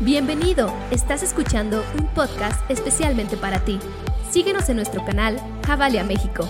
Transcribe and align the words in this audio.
Bienvenido, 0.00 0.72
estás 0.92 1.24
escuchando 1.24 1.82
un 1.98 2.06
podcast 2.14 2.70
especialmente 2.70 3.36
para 3.36 3.58
ti. 3.64 3.80
Síguenos 4.30 4.68
en 4.68 4.76
nuestro 4.76 5.04
canal 5.04 5.40
Javalia 5.66 6.04
México. 6.04 6.48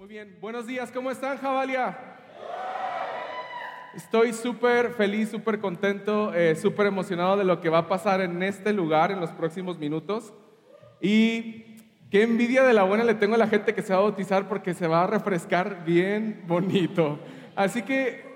Muy 0.00 0.08
bien, 0.08 0.36
buenos 0.40 0.66
días, 0.66 0.90
¿cómo 0.90 1.12
están 1.12 1.38
Javalia? 1.38 1.96
Estoy 3.94 4.32
súper 4.32 4.94
feliz, 4.94 5.30
súper 5.30 5.60
contento, 5.60 6.34
eh, 6.34 6.56
súper 6.56 6.88
emocionado 6.88 7.36
de 7.36 7.44
lo 7.44 7.60
que 7.60 7.68
va 7.68 7.78
a 7.78 7.88
pasar 7.88 8.20
en 8.20 8.42
este 8.42 8.72
lugar 8.72 9.12
en 9.12 9.20
los 9.20 9.30
próximos 9.30 9.78
minutos. 9.78 10.34
Y 11.00 11.76
qué 12.10 12.24
envidia 12.24 12.64
de 12.64 12.72
la 12.72 12.82
buena 12.82 13.04
le 13.04 13.14
tengo 13.14 13.36
a 13.36 13.38
la 13.38 13.46
gente 13.46 13.74
que 13.74 13.82
se 13.82 13.92
va 13.92 14.00
a 14.00 14.02
bautizar 14.02 14.48
porque 14.48 14.74
se 14.74 14.88
va 14.88 15.04
a 15.04 15.06
refrescar 15.06 15.84
bien 15.84 16.42
bonito. 16.48 17.20
Así 17.54 17.82
que 17.82 18.33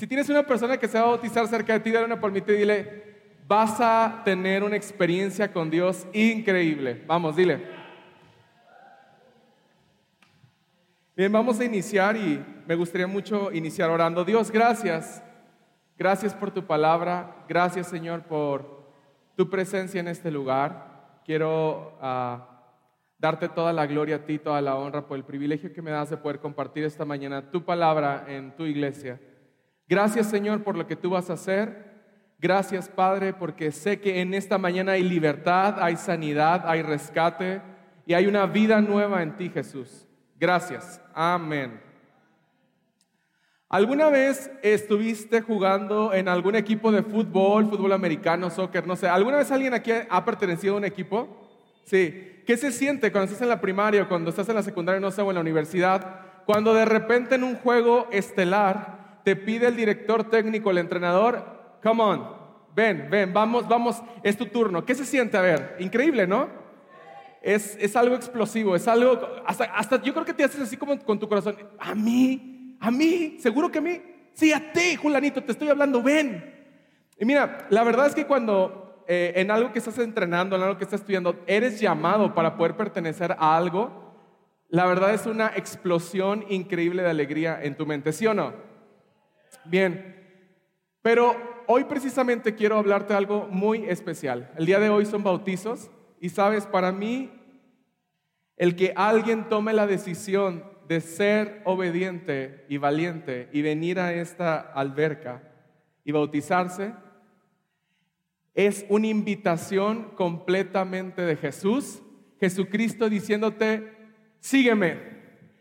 si 0.00 0.06
tienes 0.06 0.30
una 0.30 0.46
persona 0.46 0.78
que 0.78 0.88
se 0.88 0.98
va 0.98 1.04
a 1.04 1.08
bautizar 1.08 1.46
cerca 1.46 1.74
de 1.74 1.80
ti, 1.80 1.90
dale 1.90 2.06
una 2.06 2.18
palmita 2.18 2.50
y 2.52 2.56
dile, 2.56 3.02
vas 3.46 3.78
a 3.80 4.22
tener 4.24 4.64
una 4.64 4.74
experiencia 4.74 5.52
con 5.52 5.68
Dios 5.68 6.06
increíble. 6.14 7.04
Vamos, 7.06 7.36
dile. 7.36 7.60
Bien, 11.14 11.30
vamos 11.30 11.60
a 11.60 11.66
iniciar 11.66 12.16
y 12.16 12.42
me 12.66 12.76
gustaría 12.76 13.06
mucho 13.06 13.52
iniciar 13.52 13.90
orando. 13.90 14.24
Dios, 14.24 14.50
gracias. 14.50 15.22
Gracias 15.98 16.32
por 16.32 16.50
tu 16.50 16.66
palabra. 16.66 17.44
Gracias, 17.46 17.86
Señor, 17.88 18.22
por 18.22 18.82
tu 19.36 19.50
presencia 19.50 20.00
en 20.00 20.08
este 20.08 20.30
lugar. 20.30 21.20
Quiero 21.26 21.98
ah, 22.00 22.62
darte 23.18 23.50
toda 23.50 23.74
la 23.74 23.84
gloria 23.84 24.16
a 24.16 24.24
ti, 24.24 24.38
toda 24.38 24.62
la 24.62 24.76
honra 24.76 25.06
por 25.06 25.18
el 25.18 25.24
privilegio 25.24 25.74
que 25.74 25.82
me 25.82 25.90
das 25.90 26.08
de 26.08 26.16
poder 26.16 26.38
compartir 26.38 26.84
esta 26.84 27.04
mañana 27.04 27.50
tu 27.50 27.66
palabra 27.66 28.24
en 28.28 28.56
tu 28.56 28.64
iglesia. 28.64 29.20
Gracias 29.90 30.28
Señor 30.28 30.62
por 30.62 30.76
lo 30.76 30.86
que 30.86 30.94
tú 30.94 31.10
vas 31.10 31.30
a 31.30 31.32
hacer. 31.32 31.90
Gracias 32.38 32.88
Padre 32.88 33.32
porque 33.32 33.72
sé 33.72 34.00
que 34.00 34.20
en 34.20 34.34
esta 34.34 34.56
mañana 34.56 34.92
hay 34.92 35.02
libertad, 35.02 35.82
hay 35.82 35.96
sanidad, 35.96 36.62
hay 36.64 36.82
rescate 36.82 37.60
y 38.06 38.14
hay 38.14 38.28
una 38.28 38.46
vida 38.46 38.80
nueva 38.80 39.20
en 39.24 39.36
ti 39.36 39.50
Jesús. 39.50 40.06
Gracias. 40.38 41.00
Amén. 41.12 41.80
¿Alguna 43.68 44.10
vez 44.10 44.48
estuviste 44.62 45.40
jugando 45.40 46.14
en 46.14 46.28
algún 46.28 46.54
equipo 46.54 46.92
de 46.92 47.02
fútbol, 47.02 47.68
fútbol 47.68 47.92
americano, 47.92 48.48
soccer, 48.48 48.86
no 48.86 48.94
sé? 48.94 49.08
¿Alguna 49.08 49.38
vez 49.38 49.50
alguien 49.50 49.74
aquí 49.74 49.90
ha 50.08 50.24
pertenecido 50.24 50.74
a 50.74 50.78
un 50.78 50.84
equipo? 50.84 51.48
Sí. 51.84 52.42
¿Qué 52.46 52.56
se 52.56 52.70
siente 52.70 53.10
cuando 53.10 53.26
estás 53.26 53.42
en 53.42 53.48
la 53.48 53.60
primaria, 53.60 54.08
cuando 54.08 54.30
estás 54.30 54.48
en 54.48 54.54
la 54.54 54.62
secundaria, 54.62 55.00
no 55.00 55.10
sé, 55.10 55.20
o 55.20 55.30
en 55.30 55.34
la 55.34 55.40
universidad? 55.40 56.20
Cuando 56.46 56.74
de 56.74 56.84
repente 56.84 57.34
en 57.34 57.42
un 57.42 57.56
juego 57.56 58.06
estelar 58.12 58.99
te 59.24 59.36
pide 59.36 59.68
el 59.68 59.76
director 59.76 60.24
técnico, 60.24 60.70
el 60.70 60.78
entrenador, 60.78 61.78
come 61.82 62.02
on, 62.02 62.40
ven, 62.74 63.08
ven, 63.10 63.32
vamos, 63.32 63.68
vamos, 63.68 64.02
es 64.22 64.36
tu 64.36 64.46
turno. 64.46 64.84
¿Qué 64.84 64.94
se 64.94 65.04
siente? 65.04 65.36
A 65.36 65.42
ver, 65.42 65.76
increíble, 65.78 66.26
¿no? 66.26 66.48
Es, 67.42 67.76
es 67.80 67.96
algo 67.96 68.14
explosivo, 68.14 68.76
es 68.76 68.86
algo, 68.86 69.18
hasta, 69.46 69.64
hasta 69.64 70.02
yo 70.02 70.12
creo 70.12 70.26
que 70.26 70.34
te 70.34 70.44
haces 70.44 70.60
así 70.60 70.76
como 70.76 70.98
con 70.98 71.18
tu 71.18 71.28
corazón, 71.28 71.56
a 71.78 71.94
mí, 71.94 72.76
a 72.80 72.90
mí, 72.90 73.38
seguro 73.40 73.70
que 73.70 73.78
a 73.78 73.82
mí, 73.82 74.00
sí, 74.34 74.52
a 74.52 74.72
ti, 74.72 74.96
Julanito, 74.96 75.42
te 75.42 75.52
estoy 75.52 75.68
hablando, 75.68 76.02
ven. 76.02 76.54
Y 77.18 77.24
mira, 77.24 77.66
la 77.70 77.82
verdad 77.82 78.06
es 78.06 78.14
que 78.14 78.26
cuando 78.26 79.04
eh, 79.06 79.32
en 79.36 79.50
algo 79.50 79.72
que 79.72 79.78
estás 79.78 79.98
entrenando, 79.98 80.54
en 80.56 80.62
algo 80.62 80.78
que 80.78 80.84
estás 80.84 81.00
estudiando, 81.00 81.42
eres 81.46 81.80
llamado 81.80 82.34
para 82.34 82.56
poder 82.56 82.76
pertenecer 82.76 83.32
a 83.32 83.56
algo, 83.56 84.14
la 84.68 84.86
verdad 84.86 85.12
es 85.12 85.26
una 85.26 85.48
explosión 85.56 86.44
increíble 86.48 87.02
de 87.02 87.10
alegría 87.10 87.58
en 87.60 87.76
tu 87.76 87.86
mente, 87.86 88.12
¿sí 88.12 88.26
o 88.26 88.34
no? 88.34 88.69
Bien, 89.64 90.16
pero 91.02 91.36
hoy 91.66 91.84
precisamente 91.84 92.54
quiero 92.54 92.76
hablarte 92.76 93.12
de 93.12 93.18
algo 93.18 93.46
muy 93.50 93.84
especial. 93.88 94.50
El 94.56 94.66
día 94.66 94.78
de 94.78 94.90
hoy 94.90 95.06
son 95.06 95.22
bautizos 95.22 95.90
y 96.20 96.28
sabes, 96.28 96.66
para 96.66 96.92
mí, 96.92 97.30
el 98.56 98.76
que 98.76 98.92
alguien 98.94 99.48
tome 99.48 99.72
la 99.72 99.86
decisión 99.86 100.64
de 100.88 101.00
ser 101.00 101.62
obediente 101.64 102.66
y 102.68 102.76
valiente 102.76 103.48
y 103.52 103.62
venir 103.62 104.00
a 104.00 104.12
esta 104.12 104.58
alberca 104.58 105.42
y 106.04 106.12
bautizarse, 106.12 106.92
es 108.54 108.84
una 108.88 109.06
invitación 109.06 110.10
completamente 110.16 111.22
de 111.22 111.36
Jesús, 111.36 112.02
Jesucristo 112.40 113.08
diciéndote, 113.08 113.92
sígueme, 114.40 114.98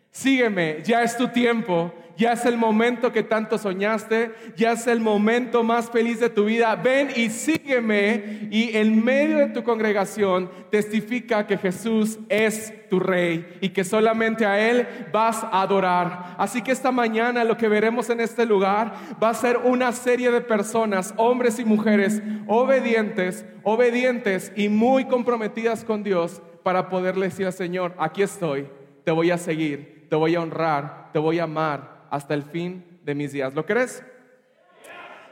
sígueme, 0.10 0.82
ya 0.84 1.04
es 1.04 1.16
tu 1.16 1.28
tiempo, 1.28 1.94
ya 2.20 2.34
es 2.34 2.46
el 2.46 2.58
momento 2.58 3.14
que 3.14 3.24
tanto 3.24 3.58
soñaste, 3.58 4.34
ya 4.58 4.74
es 4.74 4.88
el 4.88 5.00
momento 5.00 5.64
más 5.64 5.90
feliz 5.90 6.20
de 6.20 6.30
tu 6.30 6.44
vida. 6.44 6.76
Ven 6.76 7.12
y 7.16 7.30
sígueme 7.30 8.50
y 8.52 8.76
en 8.76 9.06
medio 9.06 9.38
de 9.38 9.48
tu 9.48 9.64
congregación 9.64 10.52
testifica 10.70 11.48
que 11.48 11.58
Jesús 11.58 12.20
es 12.28 12.74
tu 12.90 13.00
rey 13.00 13.58
y 13.62 13.70
que 13.70 13.86
solamente 13.86 14.46
a 14.46 14.60
Él 14.60 14.86
vas 15.14 15.46
a 15.46 15.62
adorar. 15.62 16.36
Así 16.38 16.62
que 16.62 16.74
esta 16.74 16.92
mañana 16.92 17.46
lo 17.46 17.56
que 17.56 17.70
veremos 17.70 18.10
en 18.10 18.20
este 18.20 18.46
lugar 18.46 18.94
va 19.24 19.30
a 19.30 19.34
ser 19.34 19.56
una 19.56 19.94
serie 19.94 20.30
de 20.30 20.42
personas, 20.42 21.14
hombres 21.16 21.58
y 21.58 21.64
mujeres, 21.64 22.22
obedientes, 22.48 23.46
obedientes 23.64 24.52
y 24.58 24.68
muy 24.68 25.06
comprometidas 25.06 25.86
con 25.86 26.04
Dios 26.04 26.42
para 26.64 26.90
poderle 26.90 27.28
decir 27.28 27.46
al 27.46 27.54
Señor, 27.54 27.94
aquí 27.98 28.24
estoy, 28.24 28.68
te 29.06 29.12
voy 29.12 29.32
a 29.32 29.38
seguir, 29.38 30.06
te 30.10 30.18
voy 30.18 30.36
a 30.36 30.42
honrar, 30.42 31.12
te 31.14 31.20
voy 31.20 31.40
a 31.40 31.44
amar 31.44 31.99
hasta 32.10 32.34
el 32.34 32.44
fin 32.44 33.00
de 33.04 33.16
mis 33.16 33.32
días. 33.32 33.54
¿Lo 33.54 33.66
crees? 33.66 34.04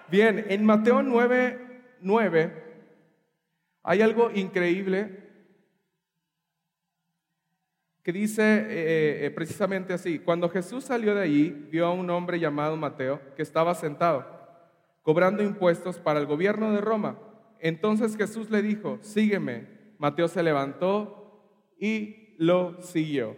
Bien, 0.10 0.46
en 0.50 0.66
Mateo 0.66 1.04
9, 1.04 1.82
9 2.02 2.64
hay 3.84 4.02
algo 4.02 4.32
increíble 4.32 5.28
que 8.04 8.14
dice 8.14 8.42
eh, 8.44 9.26
eh, 9.26 9.32
precisamente 9.32 9.94
así, 9.94 10.20
cuando 10.20 10.50
Jesús 10.50 10.86
salió 10.86 11.14
de 11.14 11.24
allí, 11.24 11.68
vio 11.70 11.88
a 11.88 11.94
un 11.94 12.10
hombre 12.10 12.40
llamado 12.40 12.78
Mateo 12.78 13.20
que 13.36 13.42
estaba 13.42 13.76
sentado, 13.76 14.26
cobrando 15.04 15.44
impuestos 15.44 16.00
para 16.00 16.20
el 16.20 16.26
gobierno 16.26 16.72
de 16.72 16.82
Roma. 16.82 17.18
Entonces 17.60 18.16
Jesús 18.16 18.50
le 18.50 18.62
dijo, 18.62 19.00
sígueme. 19.02 19.68
Mateo 19.98 20.28
se 20.28 20.44
levantó 20.44 21.74
y 21.80 22.36
lo 22.38 22.82
siguió. 22.82 23.36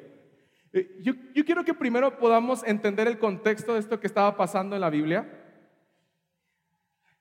Eh, 0.72 1.00
yo, 1.02 1.14
quiero 1.46 1.64
que 1.64 1.74
primero 1.74 2.18
podamos 2.20 2.64
entender 2.64 3.08
el 3.08 3.18
contexto 3.18 3.74
de 3.74 3.80
esto 3.80 4.00
que 4.00 4.08
estaba 4.08 4.38
pasando 4.38 4.76
en 4.76 4.82
la 4.82 4.90
Biblia. 4.90 5.46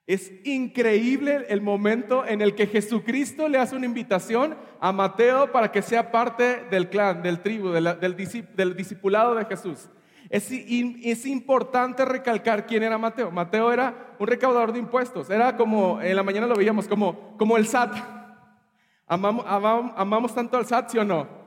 Es 0.07 0.33
increíble 0.45 1.47
el 1.49 1.61
momento 1.61 2.27
en 2.27 2.41
el 2.41 2.55
que 2.55 2.67
Jesucristo 2.67 3.49
le 3.49 3.59
hace 3.59 3.77
una 3.77 3.87
invitación 3.87 4.57
a 4.81 4.91
Mateo 4.91 5.53
para 5.53 5.71
que 5.71 5.83
sea 5.83 6.11
parte 6.11 6.65
del 6.71 6.89
clan, 6.89 7.23
del 7.23 7.41
tribu, 7.41 7.69
del, 7.69 8.01
del, 8.01 8.77
discipulado 8.77 9.35
de 9.35 9.45
Jesús. 9.45 9.91
Es, 10.31 11.27
importante 11.27 12.05
recalcar 12.05 12.67
quién 12.67 12.83
era 12.83 12.97
Mateo. 12.97 13.31
Mateo 13.31 13.71
era 13.71 14.15
un 14.19 14.27
recaudador 14.27 14.73
de 14.73 14.79
impuestos. 14.79 15.29
Era 15.29 15.57
como, 15.57 16.01
en 16.01 16.17
la 16.17 16.23
mañana 16.23 16.47
lo 16.47 16.55
veíamos, 16.55 16.89
como, 16.89 17.37
como 17.37 17.57
el 17.59 17.67
SAT. 17.67 17.95
Amamos, 19.07 19.45
amamos 19.47 20.35
tanto 20.35 20.57
al 20.57 20.67
SAT, 20.67 20.91
¿sí 20.91 20.99
o 20.99 21.05
no? 21.05 21.38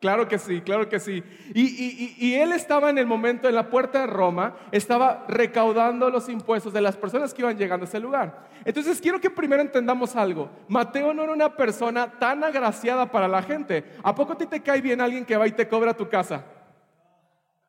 Claro 0.00 0.28
que 0.28 0.38
sí, 0.38 0.62
claro 0.62 0.88
que 0.88 0.98
sí. 0.98 1.22
Y, 1.52 2.34
él 2.34 2.52
estaba 2.52 2.88
en 2.88 2.96
el 2.96 3.04
momento 3.04 3.48
en 3.48 3.54
la 3.54 3.68
puerta 3.68 4.00
de 4.00 4.06
Roma, 4.06 4.56
estaba 4.72 5.26
recaudando 5.28 6.08
los 6.08 6.30
impuestos 6.30 6.72
de 6.72 6.80
las 6.80 6.96
personas 6.96 7.34
que 7.34 7.42
iban 7.42 7.58
llegando 7.58 7.84
a 7.84 7.88
ese 7.88 8.00
lugar. 8.00 8.48
Entonces 8.64 8.98
quiero 8.98 9.20
que 9.20 9.28
primero 9.28 9.60
entendamos 9.60 10.16
algo. 10.16 10.48
Mateo 10.68 11.12
no 11.12 11.22
era 11.22 11.32
una 11.32 11.54
persona 11.54 12.18
tan 12.18 12.42
agraciada 12.42 13.12
para 13.12 13.28
la 13.28 13.42
gente. 13.42 13.84
¿A 14.02 14.14
poco 14.14 14.32
a 14.32 14.38
ti 14.38 14.46
te 14.46 14.62
cae 14.62 14.80
bien 14.80 15.02
alguien 15.02 15.26
que 15.26 15.36
va 15.36 15.46
y 15.46 15.52
te 15.52 15.68
cobra 15.68 15.92
tu 15.92 16.08
casa? 16.08 16.46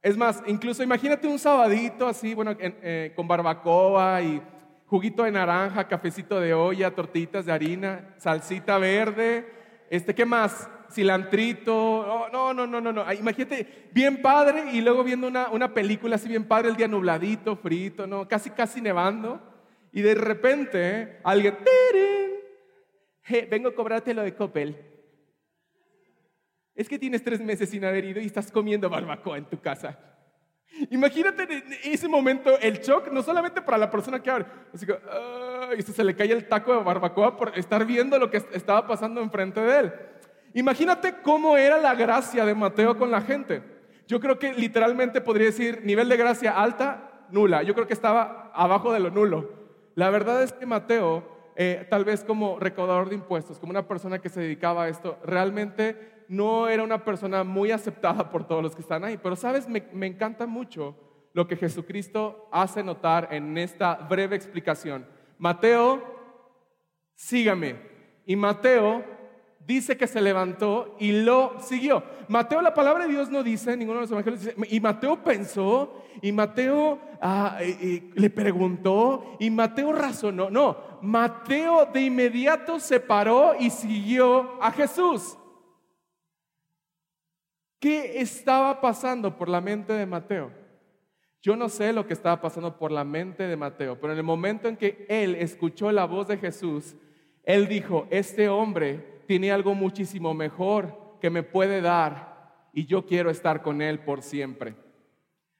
Es 0.01 0.15
más, 0.15 0.41
incluso 0.47 0.81
imagínate 0.83 1.27
un 1.27 1.37
sabadito 1.37 2.07
así, 2.07 2.33
bueno, 2.33 2.55
eh, 2.57 3.11
con 3.13 3.27
barbacoa 3.27 4.21
y 4.21 4.41
juguito 4.87 5.23
de 5.23 5.31
naranja, 5.31 5.85
cafecito 5.85 6.39
de 6.39 6.53
olla, 6.53 6.95
tortillitas 6.95 7.45
de 7.45 7.51
harina, 7.51 8.15
salsita 8.17 8.77
verde. 8.77 9.51
Este, 9.89 10.15
¿qué 10.15 10.25
más? 10.25 10.69
Cilantrito, 10.91 12.29
no, 12.31 12.53
no, 12.53 12.67
no, 12.67 12.81
no, 12.81 12.93
no, 12.93 13.13
imagínate, 13.13 13.89
bien 13.91 14.21
padre 14.21 14.71
y 14.73 14.81
luego 14.81 15.03
viendo 15.03 15.27
una, 15.27 15.49
una 15.49 15.73
película 15.73 16.15
así 16.15 16.27
bien 16.27 16.45
padre, 16.45 16.69
el 16.69 16.75
día 16.75 16.87
nubladito, 16.87 17.55
frito, 17.55 18.05
no, 18.05 18.27
casi, 18.27 18.49
casi 18.51 18.81
nevando, 18.81 19.41
y 19.91 20.01
de 20.01 20.15
repente 20.15 21.19
alguien, 21.23 21.57
vengo 23.49 23.69
a 23.69 23.75
cobrarte 23.75 24.13
lo 24.13 24.21
de 24.21 24.35
Coppel. 24.35 24.77
Es 26.73 26.87
que 26.87 26.97
tienes 26.97 27.23
tres 27.23 27.41
meses 27.41 27.69
sin 27.69 27.83
haber 27.83 28.05
ido 28.05 28.21
y 28.21 28.25
estás 28.25 28.51
comiendo 28.51 28.89
barbacoa 28.89 29.37
en 29.37 29.45
tu 29.45 29.59
casa. 29.59 29.99
Imagínate 30.89 31.43
en 31.43 31.63
ese 31.83 32.07
momento 32.07 32.57
el 32.59 32.79
shock, 32.79 33.11
no 33.11 33.21
solamente 33.21 33.61
para 33.61 33.77
la 33.77 33.91
persona 33.91 34.21
que 34.21 34.29
abre, 34.29 34.45
así 34.73 34.85
que, 34.85 34.97
y 35.77 35.81
se 35.81 36.03
le 36.03 36.15
cae 36.15 36.31
el 36.31 36.47
taco 36.47 36.73
de 36.73 36.83
barbacoa 36.83 37.35
por 37.35 37.57
estar 37.57 37.85
viendo 37.85 38.17
lo 38.17 38.31
que 38.31 38.37
estaba 38.53 38.87
pasando 38.87 39.21
enfrente 39.21 39.59
de 39.59 39.79
él. 39.79 39.93
Imagínate 40.53 41.21
cómo 41.21 41.57
era 41.57 41.77
la 41.77 41.95
gracia 41.95 42.45
de 42.45 42.55
Mateo 42.55 42.97
con 42.97 43.11
la 43.11 43.21
gente. 43.21 43.63
Yo 44.07 44.19
creo 44.19 44.37
que 44.37 44.53
literalmente 44.53 45.21
podría 45.21 45.47
decir 45.47 45.81
nivel 45.83 46.09
de 46.09 46.17
gracia 46.17 46.61
alta, 46.61 47.27
nula. 47.29 47.63
Yo 47.63 47.73
creo 47.73 47.87
que 47.87 47.93
estaba 47.93 48.51
abajo 48.53 48.91
de 48.91 48.99
lo 48.99 49.09
nulo. 49.09 49.51
La 49.95 50.09
verdad 50.09 50.43
es 50.43 50.51
que 50.51 50.65
Mateo, 50.65 51.23
eh, 51.55 51.87
tal 51.89 52.03
vez 52.03 52.23
como 52.23 52.59
recaudador 52.59 53.09
de 53.09 53.15
impuestos, 53.15 53.59
como 53.59 53.71
una 53.71 53.87
persona 53.87 54.19
que 54.19 54.29
se 54.29 54.41
dedicaba 54.41 54.83
a 54.83 54.89
esto, 54.89 55.17
realmente 55.23 56.25
no 56.27 56.67
era 56.67 56.83
una 56.83 57.03
persona 57.05 57.43
muy 57.43 57.71
aceptada 57.71 58.29
por 58.29 58.45
todos 58.45 58.63
los 58.63 58.75
que 58.75 58.81
están 58.81 59.03
ahí. 59.03 59.17
Pero 59.17 59.35
sabes, 59.35 59.67
me, 59.69 59.87
me 59.93 60.07
encanta 60.07 60.45
mucho 60.45 60.95
lo 61.33 61.47
que 61.47 61.55
Jesucristo 61.55 62.49
hace 62.51 62.83
notar 62.83 63.29
en 63.31 63.57
esta 63.57 63.95
breve 63.95 64.35
explicación. 64.35 65.05
Mateo, 65.37 66.03
sígame. 67.15 67.75
Y 68.25 68.35
Mateo 68.35 69.03
dice 69.65 69.97
que 69.97 70.07
se 70.07 70.21
levantó 70.21 70.95
y 70.99 71.11
lo 71.11 71.55
siguió. 71.59 72.03
Mateo, 72.27 72.61
la 72.61 72.73
palabra 72.73 73.05
de 73.05 73.13
Dios 73.13 73.29
no 73.29 73.43
dice, 73.43 73.75
ninguno 73.77 73.99
de 73.99 74.01
los 74.03 74.11
evangelios 74.11 74.41
dice, 74.41 74.55
y 74.69 74.79
Mateo 74.79 75.23
pensó, 75.23 76.03
y 76.21 76.31
Mateo 76.31 76.99
ah, 77.21 77.59
le 77.59 78.29
preguntó, 78.29 79.37
y 79.39 79.49
Mateo 79.49 79.93
razonó. 79.93 80.49
No, 80.49 80.77
Mateo 81.01 81.85
de 81.85 82.01
inmediato 82.01 82.79
se 82.79 82.99
paró 82.99 83.53
y 83.59 83.69
siguió 83.69 84.61
a 84.61 84.71
Jesús. 84.71 85.37
¿Qué 87.79 88.21
estaba 88.21 88.79
pasando 88.79 89.35
por 89.35 89.49
la 89.49 89.59
mente 89.59 89.93
de 89.93 90.05
Mateo? 90.05 90.51
Yo 91.41 91.55
no 91.55 91.69
sé 91.69 91.91
lo 91.91 92.05
que 92.05 92.13
estaba 92.13 92.39
pasando 92.39 92.77
por 92.77 92.91
la 92.91 93.03
mente 93.03 93.43
de 93.43 93.57
Mateo, 93.57 93.99
pero 93.99 94.13
en 94.13 94.19
el 94.19 94.23
momento 94.23 94.67
en 94.67 94.77
que 94.77 95.07
él 95.09 95.33
escuchó 95.33 95.91
la 95.91 96.05
voz 96.05 96.27
de 96.27 96.37
Jesús, 96.37 96.95
él 97.43 97.67
dijo, 97.67 98.07
este 98.11 98.47
hombre 98.47 99.10
tiene 99.31 99.53
algo 99.53 99.73
muchísimo 99.73 100.33
mejor 100.33 101.17
que 101.21 101.29
me 101.29 101.41
puede 101.41 101.79
dar 101.79 102.67
y 102.73 102.85
yo 102.85 103.05
quiero 103.05 103.29
estar 103.29 103.61
con 103.61 103.81
él 103.81 103.99
por 103.99 104.23
siempre. 104.23 104.75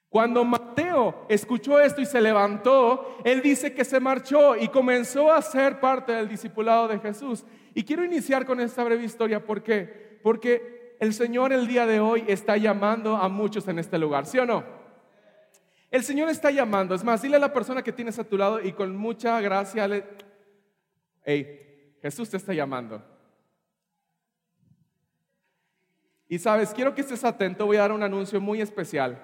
Cuando 0.10 0.44
Mateo 0.44 1.26
escuchó 1.30 1.80
esto 1.80 2.02
y 2.02 2.06
se 2.06 2.20
levantó, 2.20 3.20
él 3.24 3.42
dice 3.42 3.74
que 3.74 3.86
se 3.86 4.02
marchó 4.02 4.58
y 4.58 4.68
comenzó 4.68 5.32
a 5.32 5.42
ser 5.42 5.80
parte 5.80 6.12
del 6.12 6.28
discipulado 6.28 6.90
de 6.90 7.00
Jesús. 7.00 7.46
Y 7.74 7.86
quiero 7.86 8.04
iniciar 8.04 8.46
con 8.46 8.60
esta 8.60 8.84
breve 8.84 9.06
historia, 9.06 9.42
¿por 9.42 9.64
qué? 9.64 10.20
Porque 10.22 10.98
el 11.00 11.14
Señor 11.14 11.54
el 11.54 11.66
día 11.66 11.86
de 11.86 12.02
hoy 12.02 12.26
está 12.28 12.58
llamando 12.58 13.16
a 13.16 13.30
muchos 13.30 13.70
en 13.70 13.80
este 13.80 13.98
lugar, 13.98 14.26
¿sí 14.26 14.38
o 14.38 14.46
no? 14.46 14.66
El 15.90 16.04
Señor 16.04 16.28
está 16.28 16.52
llamando. 16.52 16.94
Es 16.94 17.06
más, 17.06 17.22
dile 17.22 17.38
a 17.38 17.40
la 17.40 17.54
persona 17.54 17.82
que 17.82 17.94
tienes 17.94 18.20
a 18.20 18.26
tu 18.26 18.38
lado 18.38 18.60
y 18.60 18.74
con 18.74 18.98
mucha 18.98 19.40
gracia 19.40 19.88
le... 19.88 20.04
Hey, 21.24 21.96
Jesús 22.02 22.30
te 22.30 22.36
está 22.36 22.54
llamando. 22.54 23.11
Y 26.32 26.40
sabes, 26.40 26.74
quiero 26.74 26.96
que 26.96 27.02
estés 27.02 27.26
atento, 27.26 27.66
voy 27.66 27.76
a 27.76 27.82
dar 27.82 27.92
un 27.92 28.04
anuncio 28.04 28.40
muy 28.40 28.62
especial. 28.62 29.22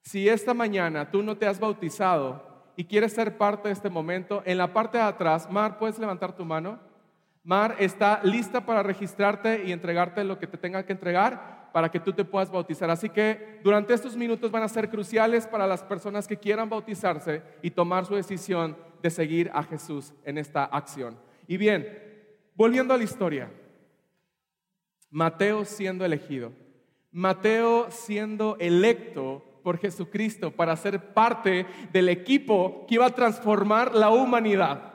Si 0.00 0.28
esta 0.28 0.54
mañana 0.54 1.10
tú 1.10 1.24
no 1.24 1.36
te 1.36 1.44
has 1.44 1.58
bautizado 1.58 2.70
y 2.76 2.84
quieres 2.84 3.14
ser 3.14 3.36
parte 3.36 3.66
de 3.66 3.72
este 3.74 3.90
momento, 3.90 4.40
en 4.46 4.56
la 4.56 4.72
parte 4.72 4.96
de 4.96 5.02
atrás, 5.02 5.50
Mar, 5.50 5.76
¿puedes 5.76 5.98
levantar 5.98 6.36
tu 6.36 6.44
mano? 6.44 6.78
Mar 7.42 7.74
está 7.80 8.20
lista 8.22 8.64
para 8.64 8.84
registrarte 8.84 9.64
y 9.64 9.72
entregarte 9.72 10.22
lo 10.22 10.38
que 10.38 10.46
te 10.46 10.56
tenga 10.56 10.86
que 10.86 10.92
entregar 10.92 11.68
para 11.72 11.90
que 11.90 11.98
tú 11.98 12.12
te 12.12 12.24
puedas 12.24 12.48
bautizar. 12.48 12.88
Así 12.90 13.08
que 13.08 13.58
durante 13.64 13.92
estos 13.92 14.16
minutos 14.16 14.52
van 14.52 14.62
a 14.62 14.68
ser 14.68 14.88
cruciales 14.88 15.48
para 15.48 15.66
las 15.66 15.82
personas 15.82 16.28
que 16.28 16.36
quieran 16.36 16.70
bautizarse 16.70 17.42
y 17.60 17.72
tomar 17.72 18.06
su 18.06 18.14
decisión 18.14 18.76
de 19.02 19.10
seguir 19.10 19.50
a 19.52 19.64
Jesús 19.64 20.12
en 20.24 20.38
esta 20.38 20.62
acción. 20.62 21.18
Y 21.48 21.56
bien, 21.56 21.88
volviendo 22.54 22.94
a 22.94 22.98
la 22.98 23.02
historia, 23.02 23.50
Mateo 25.10 25.64
siendo 25.64 26.04
elegido, 26.04 26.52
Mateo 27.10 27.90
siendo 27.90 28.56
electo 28.60 29.42
por 29.62 29.78
Jesucristo 29.78 30.50
para 30.52 30.76
ser 30.76 31.12
parte 31.12 31.66
del 31.92 32.08
equipo 32.08 32.86
que 32.86 32.94
iba 32.94 33.06
a 33.06 33.14
transformar 33.14 33.94
la 33.94 34.10
humanidad. 34.10 34.90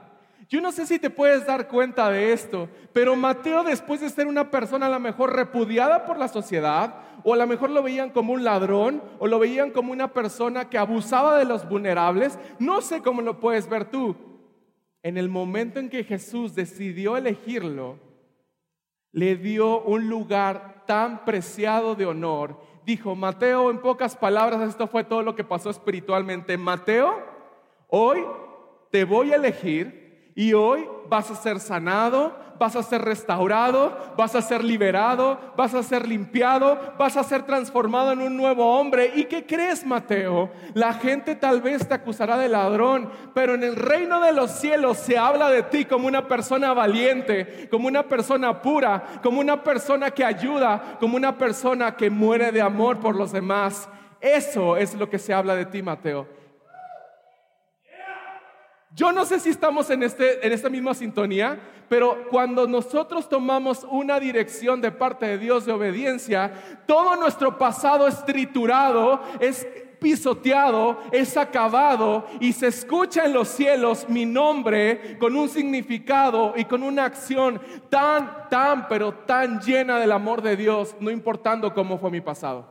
Yo 0.47 0.61
no 0.61 0.71
sé 0.71 0.85
si 0.85 0.99
te 0.99 1.09
puedes 1.09 1.45
dar 1.45 1.67
cuenta 1.67 2.09
de 2.09 2.31
esto, 2.31 2.69
pero 2.93 3.15
Mateo 3.15 3.63
después 3.63 3.99
de 3.99 4.09
ser 4.09 4.27
una 4.27 4.51
persona 4.51 4.85
a 4.85 4.89
lo 4.89 4.99
mejor 4.99 5.35
repudiada 5.35 6.05
por 6.05 6.17
la 6.17 6.27
sociedad, 6.27 6.95
o 7.23 7.33
a 7.33 7.37
lo 7.37 7.47
mejor 7.47 7.71
lo 7.71 7.81
veían 7.81 8.11
como 8.11 8.33
un 8.33 8.43
ladrón, 8.43 9.01
o 9.17 9.27
lo 9.27 9.39
veían 9.39 9.71
como 9.71 9.91
una 9.91 10.13
persona 10.13 10.69
que 10.69 10.77
abusaba 10.77 11.39
de 11.39 11.45
los 11.45 11.67
vulnerables, 11.67 12.37
no 12.59 12.81
sé 12.81 13.01
cómo 13.01 13.21
lo 13.21 13.39
puedes 13.39 13.67
ver 13.67 13.85
tú. 13.85 14.15
En 15.01 15.17
el 15.17 15.29
momento 15.29 15.79
en 15.79 15.89
que 15.89 16.03
Jesús 16.03 16.53
decidió 16.53 17.17
elegirlo, 17.17 18.04
le 19.15 19.37
dio 19.37 19.81
un 19.83 20.09
lugar 20.09 20.83
tan 20.85 21.23
preciado 21.23 21.95
de 21.95 22.05
honor. 22.05 22.59
Dijo, 22.85 23.15
Mateo, 23.15 23.71
en 23.71 23.79
pocas 23.79 24.13
palabras, 24.13 24.61
esto 24.67 24.87
fue 24.87 25.05
todo 25.05 25.21
lo 25.21 25.35
que 25.35 25.45
pasó 25.45 25.69
espiritualmente. 25.69 26.57
Mateo, 26.57 27.23
hoy 27.87 28.25
te 28.91 29.05
voy 29.05 29.31
a 29.31 29.37
elegir 29.37 30.04
y 30.35 30.51
hoy 30.51 30.85
vas 31.07 31.31
a 31.31 31.35
ser 31.35 31.61
sanado, 31.61 32.35
vas 32.59 32.75
a 32.75 32.83
ser 32.83 33.01
restaurado, 33.01 33.97
vas 34.17 34.35
a 34.35 34.41
ser 34.41 34.65
liberado, 34.65 35.39
vas 35.55 35.73
a 35.73 35.81
ser 35.81 36.05
limpiado, 36.05 36.77
vas 36.99 37.15
a 37.15 37.23
ser 37.23 37.43
transformado 37.43 38.11
en 38.11 38.21
un 38.21 38.35
nuevo 38.35 38.77
hombre. 38.77 39.13
¿Y 39.15 39.25
qué 39.25 39.45
crees, 39.45 39.85
Mateo? 39.85 40.51
La 40.73 40.93
gente 40.93 41.35
tal 41.35 41.61
vez 41.61 41.87
te 41.87 41.93
acusará 41.93 42.37
de 42.37 42.49
ladrón, 42.49 43.09
pero 43.33 43.55
en 43.55 43.63
el 43.63 43.77
reino 43.77 44.19
de 44.19 44.33
los 44.33 44.51
cielos 44.51 44.97
se 44.97 45.17
habla 45.17 45.49
de 45.49 45.63
ti 45.63 45.85
como 45.85 46.07
una 46.07 46.27
persona 46.27 46.73
valiente, 46.73 47.69
como 47.71 47.87
una 47.87 48.03
persona 48.03 48.61
pura, 48.61 49.21
como 49.23 49.39
una 49.39 49.63
persona 49.63 50.11
que 50.11 50.25
ayuda, 50.25 50.97
como 50.99 51.15
una 51.15 51.37
persona 51.37 51.95
que 51.95 52.09
muere 52.09 52.51
de 52.51 52.61
amor 52.61 52.99
por 52.99 53.15
los 53.15 53.31
demás. 53.31 53.87
Eso 54.19 54.75
es 54.75 54.95
lo 54.95 55.09
que 55.09 55.19
se 55.19 55.33
habla 55.33 55.55
de 55.55 55.65
ti, 55.65 55.81
Mateo. 55.81 56.34
Yo 58.95 59.11
no 59.11 59.25
sé 59.25 59.41
si 59.41 59.49
estamos 59.49 59.89
en, 59.89 60.03
este, 60.03 60.45
en 60.47 60.53
esta 60.53 60.69
misma 60.69 60.93
sintonía, 60.93 61.59
pero 61.89 62.29
cuando 62.29 62.65
nosotros 62.65 63.27
tomamos 63.27 63.85
una 63.91 64.21
dirección 64.21 64.79
de 64.79 64.89
parte 64.89 65.25
de 65.25 65.37
Dios 65.37 65.65
de 65.65 65.73
obediencia, 65.73 66.53
todo 66.87 67.17
nuestro 67.17 67.57
pasado 67.57 68.07
es 68.07 68.23
triturado, 68.23 69.21
es 69.41 69.67
pisoteado, 69.99 71.01
es 71.11 71.35
acabado 71.35 72.25
y 72.39 72.53
se 72.53 72.67
escucha 72.67 73.25
en 73.25 73.33
los 73.33 73.49
cielos 73.49 74.07
mi 74.07 74.25
nombre 74.25 75.17
con 75.19 75.35
un 75.35 75.49
significado 75.49 76.53
y 76.55 76.63
con 76.63 76.81
una 76.81 77.03
acción 77.03 77.59
tan, 77.89 78.47
tan, 78.49 78.87
pero 78.87 79.13
tan 79.13 79.59
llena 79.59 79.99
del 79.99 80.13
amor 80.13 80.41
de 80.41 80.55
Dios, 80.55 80.95
no 81.01 81.11
importando 81.11 81.73
cómo 81.73 81.97
fue 81.97 82.11
mi 82.11 82.21
pasado. 82.21 82.65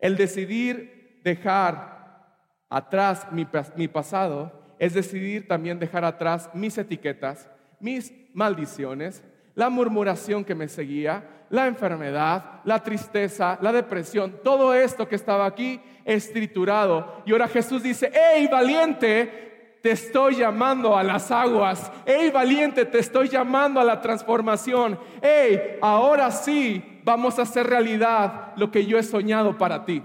El 0.00 0.16
decidir 0.16 1.20
dejar 1.22 2.34
atrás 2.68 3.28
mi, 3.30 3.46
mi 3.76 3.86
pasado 3.86 4.57
es 4.78 4.94
decidir 4.94 5.48
también 5.48 5.78
dejar 5.78 6.04
atrás 6.04 6.50
mis 6.54 6.76
etiquetas, 6.78 7.48
mis 7.80 8.12
maldiciones, 8.34 9.22
la 9.54 9.70
murmuración 9.70 10.44
que 10.44 10.54
me 10.54 10.68
seguía, 10.68 11.24
la 11.50 11.66
enfermedad, 11.66 12.60
la 12.64 12.82
tristeza, 12.82 13.58
la 13.60 13.72
depresión, 13.72 14.40
todo 14.44 14.74
esto 14.74 15.08
que 15.08 15.16
estaba 15.16 15.46
aquí 15.46 15.80
es 16.04 16.32
triturado. 16.32 17.22
Y 17.26 17.32
ahora 17.32 17.48
Jesús 17.48 17.82
dice, 17.82 18.12
hey 18.14 18.48
valiente, 18.50 19.48
te 19.82 19.90
estoy 19.92 20.36
llamando 20.36 20.96
a 20.96 21.02
las 21.02 21.30
aguas. 21.30 21.90
Hey 22.04 22.30
valiente, 22.32 22.84
te 22.84 22.98
estoy 22.98 23.28
llamando 23.28 23.80
a 23.80 23.84
la 23.84 24.00
transformación. 24.00 24.98
Hey, 25.22 25.78
ahora 25.80 26.30
sí 26.30 27.00
vamos 27.04 27.38
a 27.38 27.42
hacer 27.42 27.66
realidad 27.66 28.52
lo 28.56 28.70
que 28.70 28.84
yo 28.84 28.98
he 28.98 29.02
soñado 29.02 29.56
para 29.56 29.84
ti. 29.84 30.02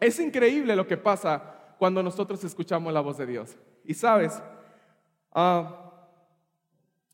Es 0.00 0.20
increíble 0.20 0.76
lo 0.76 0.86
que 0.86 0.96
pasa 0.96 1.57
cuando 1.78 2.02
nosotros 2.02 2.42
escuchamos 2.44 2.92
la 2.92 3.00
voz 3.00 3.18
de 3.18 3.26
Dios. 3.26 3.56
Y 3.84 3.94
sabes, 3.94 4.42
ah, 5.32 5.92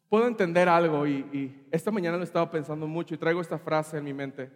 puedo 0.09 0.27
entender 0.27 0.69
algo 0.69 1.07
y, 1.07 1.19
y 1.33 1.67
esta 1.71 1.91
mañana 1.91 2.17
lo 2.17 2.23
he 2.23 2.27
estado 2.27 2.51
pensando 2.51 2.87
mucho 2.87 3.15
y 3.15 3.19
traigo 3.19 3.41
esta 3.41 3.59
frase 3.59 3.99
en 3.99 4.05
mi 4.05 4.13
mente. 4.13 4.51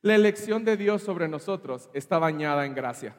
La 0.00 0.14
elección 0.14 0.64
de 0.64 0.76
Dios 0.76 1.02
sobre 1.02 1.28
nosotros 1.28 1.90
está 1.92 2.18
bañada 2.18 2.64
en 2.64 2.74
gracia. 2.74 3.16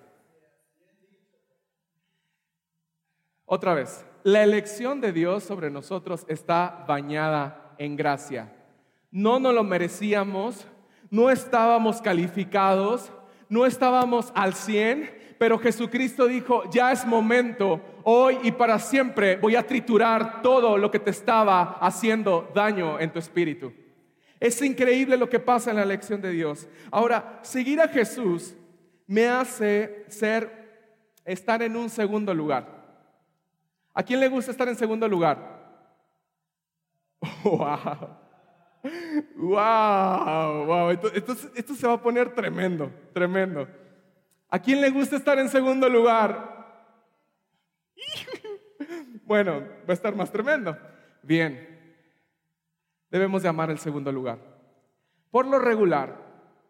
Otra 3.45 3.73
vez, 3.73 4.05
la 4.23 4.43
elección 4.43 5.01
de 5.01 5.11
Dios 5.11 5.43
sobre 5.43 5.69
nosotros 5.69 6.25
está 6.27 6.85
bañada 6.88 7.73
en 7.77 7.95
gracia. 7.95 8.53
No 9.11 9.39
nos 9.39 9.53
lo 9.53 9.63
merecíamos, 9.63 10.67
no 11.09 11.29
estábamos 11.29 12.01
calificados, 12.01 13.11
no 13.49 13.65
estábamos 13.65 14.31
al 14.35 14.53
100, 14.53 15.18
pero 15.39 15.58
Jesucristo 15.58 16.27
dijo, 16.27 16.69
ya 16.69 16.91
es 16.91 17.05
momento, 17.05 17.81
hoy 18.03 18.38
y 18.43 18.51
para 18.51 18.77
siempre 18.77 19.38
voy 19.38 19.55
a 19.55 19.65
triturar 19.65 20.41
todo 20.41 20.77
lo 20.77 20.91
que 20.91 21.00
te 21.00 21.12
estaba 21.12 21.77
haciendo 21.79 22.51
daño 22.53 23.00
en 23.00 23.10
tu 23.10 23.19
espíritu. 23.19 23.72
Es 24.38 24.62
increíble 24.62 25.15
lo 25.15 25.29
que 25.29 25.39
pasa 25.39 25.69
en 25.69 25.77
la 25.77 25.84
elección 25.84 26.22
de 26.22 26.31
Dios. 26.31 26.67
Ahora, 26.91 27.39
seguir 27.41 27.79
a 27.79 27.88
Jesús 27.88 28.53
me 29.08 29.27
hace 29.29 30.03
ser, 30.10 31.13
estar 31.24 31.63
en 31.63 31.77
un 31.77 31.89
segundo 31.89 32.34
lugar. 32.34 32.67
¿A 33.93 34.03
quién 34.03 34.19
le 34.19 34.27
gusta 34.27 34.51
estar 34.51 34.67
en 34.67 34.75
segundo 34.75 35.08
lugar? 35.08 35.58
Wow. 37.43 38.17
Wow, 39.36 40.65
wow. 40.65 40.89
esto 40.91 41.75
se 41.75 41.88
va 41.88 41.93
a 41.93 42.01
poner 42.01 42.34
tremendo, 42.34 42.91
tremendo. 43.13 43.67
¿A 44.49 44.59
quién 44.59 44.81
le 44.81 44.89
gusta 44.89 45.15
estar 45.15 45.37
en 45.39 45.49
segundo 45.49 45.89
lugar? 45.89 46.57
Bueno, 49.25 49.59
va 49.59 49.89
a 49.89 49.93
estar 49.93 50.15
más 50.15 50.31
tremendo. 50.31 50.75
Bien, 51.21 51.93
debemos 53.11 53.43
de 53.43 53.49
amar 53.49 53.69
el 53.69 53.77
segundo 53.77 54.11
lugar. 54.11 54.39
Por 55.29 55.45
lo 55.45 55.59
regular, 55.59 56.15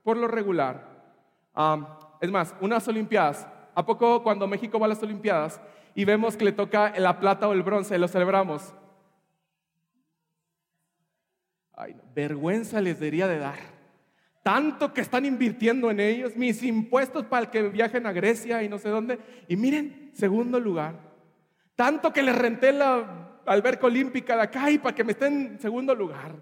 por 0.03 0.17
lo 0.17 0.27
regular, 0.27 0.89
es 2.19 2.29
más, 2.29 2.53
unas 2.59 2.85
Olimpiadas, 2.89 3.47
¿a 3.73 3.85
poco 3.85 4.21
cuando 4.23 4.45
México 4.45 4.77
va 4.77 4.87
a 4.87 4.89
las 4.89 5.01
Olimpiadas 5.01 5.61
y 5.95 6.03
vemos 6.03 6.35
que 6.35 6.43
le 6.43 6.51
toca 6.51 6.93
la 6.97 7.17
plata 7.17 7.47
o 7.47 7.53
el 7.53 7.63
bronce, 7.63 7.97
lo 7.97 8.09
celebramos? 8.09 8.73
Ay, 11.71 11.95
vergüenza 12.13 12.81
les 12.81 12.99
debería 12.99 13.27
de 13.27 13.39
dar. 13.39 13.78
Tanto 14.43 14.93
que 14.93 15.01
están 15.01 15.25
invirtiendo 15.25 15.91
en 15.91 15.99
ellos, 15.99 16.35
mis 16.35 16.63
impuestos 16.63 17.25
para 17.25 17.51
que 17.51 17.63
viajen 17.63 18.05
a 18.05 18.13
Grecia 18.13 18.63
y 18.63 18.69
no 18.69 18.77
sé 18.77 18.89
dónde. 18.89 19.19
Y 19.47 19.55
miren, 19.55 20.11
segundo 20.13 20.59
lugar. 20.59 20.95
Tanto 21.75 22.11
que 22.11 22.23
les 22.23 22.35
renté 22.35 22.71
la 22.71 23.41
alberca 23.45 23.87
olímpica 23.87 24.35
de 24.35 24.41
acá 24.43 24.71
y 24.71 24.77
para 24.77 24.95
que 24.95 25.03
me 25.03 25.11
estén 25.11 25.33
en 25.33 25.59
segundo 25.59 25.93
lugar. 25.93 26.35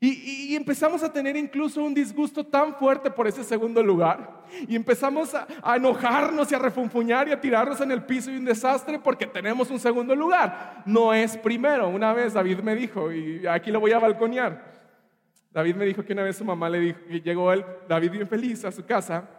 Y, 0.00 0.54
empezamos 0.54 1.02
a 1.02 1.10
tener 1.10 1.34
incluso 1.34 1.82
un 1.82 1.94
disgusto 1.94 2.44
tan 2.44 2.74
fuerte 2.74 3.10
por 3.10 3.26
ese 3.26 3.42
segundo 3.42 3.82
lugar. 3.82 4.44
Y 4.68 4.76
empezamos 4.76 5.34
a, 5.34 5.46
a, 5.62 5.76
enojarnos 5.76 6.52
y 6.52 6.54
a 6.54 6.58
refunfuñar 6.58 7.28
y 7.28 7.32
a 7.32 7.40
tirarnos 7.40 7.80
en 7.80 7.90
el 7.90 8.02
piso 8.02 8.30
y 8.30 8.36
un 8.36 8.44
desastre 8.44 8.98
porque 8.98 9.26
tenemos 9.26 9.70
un 9.70 9.80
segundo 9.80 10.14
lugar. 10.14 10.82
No 10.84 11.14
es 11.14 11.38
primero. 11.38 11.88
Una 11.88 12.12
vez 12.12 12.34
David 12.34 12.58
me 12.58 12.74
dijo, 12.74 13.10
y 13.10 13.46
aquí 13.46 13.70
lo 13.70 13.80
voy 13.80 13.92
a 13.92 13.98
balconear. 13.98 14.73
David 15.54 15.76
me 15.76 15.84
dijo 15.84 16.04
que 16.04 16.12
una 16.12 16.24
vez 16.24 16.36
su 16.36 16.44
mamá 16.44 16.68
le 16.68 16.80
dijo, 16.80 16.98
y 17.08 17.22
llegó 17.22 17.52
él, 17.52 17.64
David 17.88 18.10
bien 18.10 18.28
feliz 18.28 18.64
a 18.64 18.72
su 18.72 18.84
casa. 18.84 19.30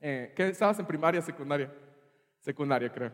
Eh, 0.00 0.32
¿Qué 0.36 0.46
estabas 0.46 0.78
en 0.78 0.86
primaria, 0.86 1.20
secundaria? 1.20 1.72
Secundaria, 2.38 2.88
creo. 2.92 3.10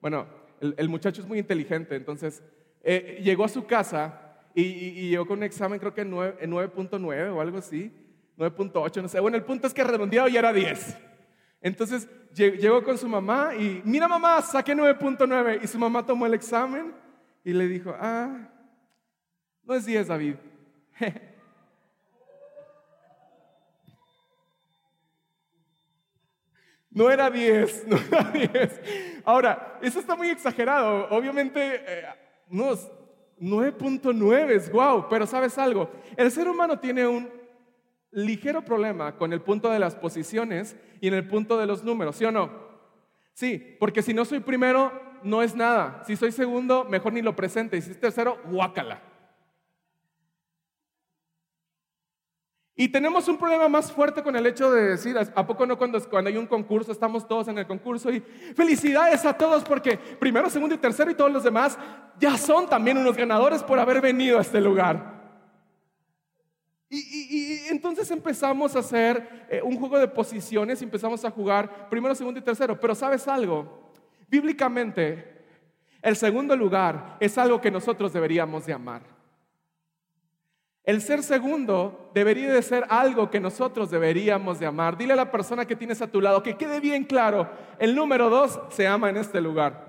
Bueno, 0.00 0.26
el, 0.60 0.88
muchacho 0.88 1.22
es 1.22 1.28
muy 1.28 1.38
inteligente, 1.38 1.94
entonces 1.94 2.42
eh, 2.82 3.20
llegó 3.22 3.44
a 3.44 3.48
su 3.48 3.66
casa 3.66 4.36
y, 4.52 5.10
llegó 5.10 5.28
con 5.28 5.38
un 5.38 5.44
examen 5.44 5.78
creo 5.78 5.94
que 5.94 6.00
en 6.00 6.10
9.9 6.10 7.32
o 7.32 7.40
algo 7.40 7.58
así, 7.58 7.94
9.8, 8.36 9.02
no 9.02 9.08
sé. 9.08 9.20
Bueno, 9.20 9.36
el 9.36 9.44
punto 9.44 9.68
es 9.68 9.72
que 9.72 9.84
redondeado 9.84 10.26
ya 10.26 10.40
era 10.40 10.52
10. 10.52 10.98
Entonces 11.60 12.08
llegó 12.34 12.82
con 12.82 12.98
su 12.98 13.08
mamá 13.08 13.54
y, 13.54 13.80
mira 13.84 14.08
mamá, 14.08 14.42
saqué 14.42 14.74
9.9 14.74 15.60
y 15.62 15.68
su 15.68 15.78
mamá 15.78 16.04
tomó 16.04 16.26
el 16.26 16.34
examen 16.34 16.92
y 17.44 17.52
le 17.52 17.68
dijo, 17.68 17.94
ah, 17.96 18.48
no 19.62 19.74
es 19.74 19.86
10 19.86 20.08
David. 20.08 20.34
No 26.90 27.10
era 27.10 27.30
10, 27.30 27.86
no 27.88 27.96
era 27.96 28.30
10. 28.30 28.80
Ahora, 29.24 29.78
eso 29.82 30.00
está 30.00 30.16
muy 30.16 30.28
exagerado. 30.28 31.08
Obviamente, 31.10 31.82
eh, 31.86 32.04
no, 32.48 32.72
9.9 33.40 34.50
es 34.50 34.70
wow, 34.70 35.06
pero 35.08 35.26
sabes 35.26 35.56
algo, 35.56 35.90
el 36.16 36.30
ser 36.30 36.46
humano 36.46 36.78
tiene 36.78 37.06
un 37.06 37.30
ligero 38.12 38.62
problema 38.64 39.16
con 39.16 39.32
el 39.32 39.40
punto 39.40 39.70
de 39.70 39.78
las 39.78 39.94
posiciones 39.94 40.76
y 41.00 41.08
en 41.08 41.14
el 41.14 41.26
punto 41.26 41.56
de 41.56 41.66
los 41.66 41.82
números, 41.82 42.16
¿sí 42.16 42.24
o 42.24 42.32
no? 42.32 42.50
Sí, 43.32 43.76
porque 43.78 44.02
si 44.02 44.12
no 44.12 44.24
soy 44.24 44.40
primero, 44.40 44.92
no 45.22 45.42
es 45.42 45.54
nada. 45.54 46.02
Si 46.06 46.16
soy 46.16 46.32
segundo, 46.32 46.84
mejor 46.84 47.12
ni 47.12 47.22
lo 47.22 47.36
presente. 47.36 47.76
Y 47.76 47.82
si 47.82 47.92
es 47.92 48.00
tercero, 48.00 48.38
guácala. 48.44 49.00
Y 52.80 52.88
tenemos 52.88 53.28
un 53.28 53.36
problema 53.36 53.68
más 53.68 53.92
fuerte 53.92 54.22
con 54.22 54.34
el 54.34 54.46
hecho 54.46 54.72
de 54.72 54.92
decir, 54.92 55.14
¿a 55.18 55.46
poco 55.46 55.66
no 55.66 55.76
cuando, 55.76 56.02
cuando 56.08 56.30
hay 56.30 56.38
un 56.38 56.46
concurso, 56.46 56.92
estamos 56.92 57.28
todos 57.28 57.46
en 57.48 57.58
el 57.58 57.66
concurso 57.66 58.10
y 58.10 58.20
felicidades 58.20 59.22
a 59.26 59.34
todos 59.34 59.64
porque 59.64 59.98
primero, 59.98 60.48
segundo 60.48 60.74
y 60.74 60.78
tercero 60.78 61.10
y 61.10 61.14
todos 61.14 61.30
los 61.30 61.44
demás 61.44 61.76
ya 62.18 62.38
son 62.38 62.70
también 62.70 62.96
unos 62.96 63.18
ganadores 63.18 63.62
por 63.62 63.78
haber 63.78 64.00
venido 64.00 64.38
a 64.38 64.40
este 64.40 64.62
lugar? 64.62 65.20
Y, 66.88 67.68
entonces 67.68 68.10
empezamos 68.10 68.74
a 68.74 68.78
hacer 68.78 69.46
eh, 69.50 69.60
un 69.62 69.76
juego 69.76 69.98
de 69.98 70.08
posiciones 70.08 70.80
y 70.80 70.84
empezamos 70.84 71.22
a 71.26 71.30
jugar 71.30 71.90
primero, 71.90 72.14
segundo 72.14 72.40
y 72.40 72.42
tercero. 72.42 72.80
Pero 72.80 72.94
sabes 72.94 73.28
algo, 73.28 73.92
bíblicamente 74.26 75.44
el 76.00 76.16
segundo 76.16 76.56
lugar 76.56 77.18
es 77.20 77.36
algo 77.36 77.60
que 77.60 77.70
nosotros 77.70 78.10
deberíamos 78.10 78.64
de 78.64 78.72
amar. 78.72 79.19
El 80.84 81.02
ser 81.02 81.22
segundo 81.22 82.10
debería 82.14 82.52
de 82.52 82.62
ser 82.62 82.86
algo 82.88 83.30
que 83.30 83.38
nosotros 83.38 83.90
deberíamos 83.90 84.58
de 84.58 84.66
amar. 84.66 84.96
Dile 84.96 85.12
a 85.12 85.16
la 85.16 85.30
persona 85.30 85.66
que 85.66 85.76
tienes 85.76 86.00
a 86.00 86.10
tu 86.10 86.20
lado 86.20 86.42
que 86.42 86.56
quede 86.56 86.80
bien 86.80 87.04
claro, 87.04 87.50
el 87.78 87.94
número 87.94 88.30
dos 88.30 88.58
se 88.70 88.86
ama 88.86 89.10
en 89.10 89.18
este 89.18 89.40
lugar. 89.40 89.88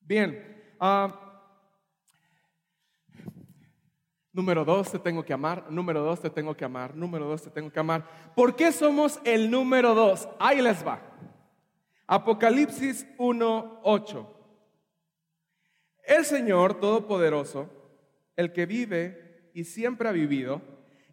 Bien, 0.00 0.74
ah, 0.78 1.18
número 4.32 4.64
dos 4.64 4.90
te 4.92 4.98
tengo 4.98 5.24
que 5.24 5.32
amar, 5.32 5.70
número 5.70 6.02
dos 6.02 6.20
te 6.20 6.30
tengo 6.30 6.54
que 6.54 6.64
amar, 6.64 6.94
número 6.94 7.26
dos 7.26 7.42
te 7.42 7.50
tengo 7.50 7.70
que 7.70 7.80
amar. 7.80 8.06
¿Por 8.34 8.54
qué 8.54 8.72
somos 8.72 9.20
el 9.24 9.50
número 9.50 9.94
dos? 9.94 10.28
Ahí 10.38 10.60
les 10.60 10.86
va. 10.86 11.11
Apocalipsis 12.06 13.06
1:8. 13.18 14.26
El 16.04 16.24
Señor 16.24 16.80
Todopoderoso, 16.80 17.70
el 18.36 18.52
que 18.52 18.66
vive 18.66 19.50
y 19.54 19.64
siempre 19.64 20.08
ha 20.08 20.12
vivido 20.12 20.60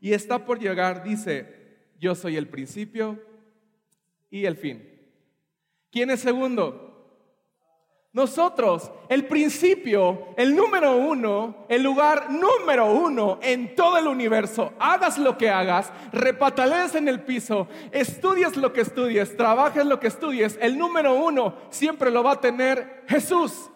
y 0.01 0.13
está 0.13 0.45
por 0.45 0.59
llegar, 0.59 1.03
dice, 1.03 1.59
yo 1.99 2.15
soy 2.15 2.37
el 2.37 2.47
principio 2.47 3.19
y 4.29 4.45
el 4.45 4.55
fin. 4.55 4.83
¿Quién 5.91 6.09
es 6.09 6.21
segundo? 6.21 6.88
Nosotros, 8.11 8.91
el 9.07 9.27
principio, 9.27 10.29
el 10.35 10.55
número 10.55 10.95
uno, 10.95 11.67
el 11.69 11.83
lugar 11.83 12.31
número 12.31 12.91
uno 12.91 13.37
en 13.39 13.75
todo 13.75 13.99
el 13.99 14.07
universo. 14.07 14.73
Hagas 14.79 15.19
lo 15.19 15.37
que 15.37 15.51
hagas, 15.51 15.93
repatalees 16.11 16.95
en 16.95 17.07
el 17.07 17.21
piso, 17.21 17.67
estudies 17.91 18.57
lo 18.57 18.73
que 18.73 18.81
estudies, 18.81 19.37
trabajes 19.37 19.85
lo 19.85 19.99
que 19.99 20.07
estudies, 20.07 20.57
el 20.59 20.79
número 20.79 21.13
uno 21.13 21.55
siempre 21.69 22.09
lo 22.09 22.23
va 22.23 22.31
a 22.31 22.41
tener 22.41 23.03
Jesús. 23.07 23.69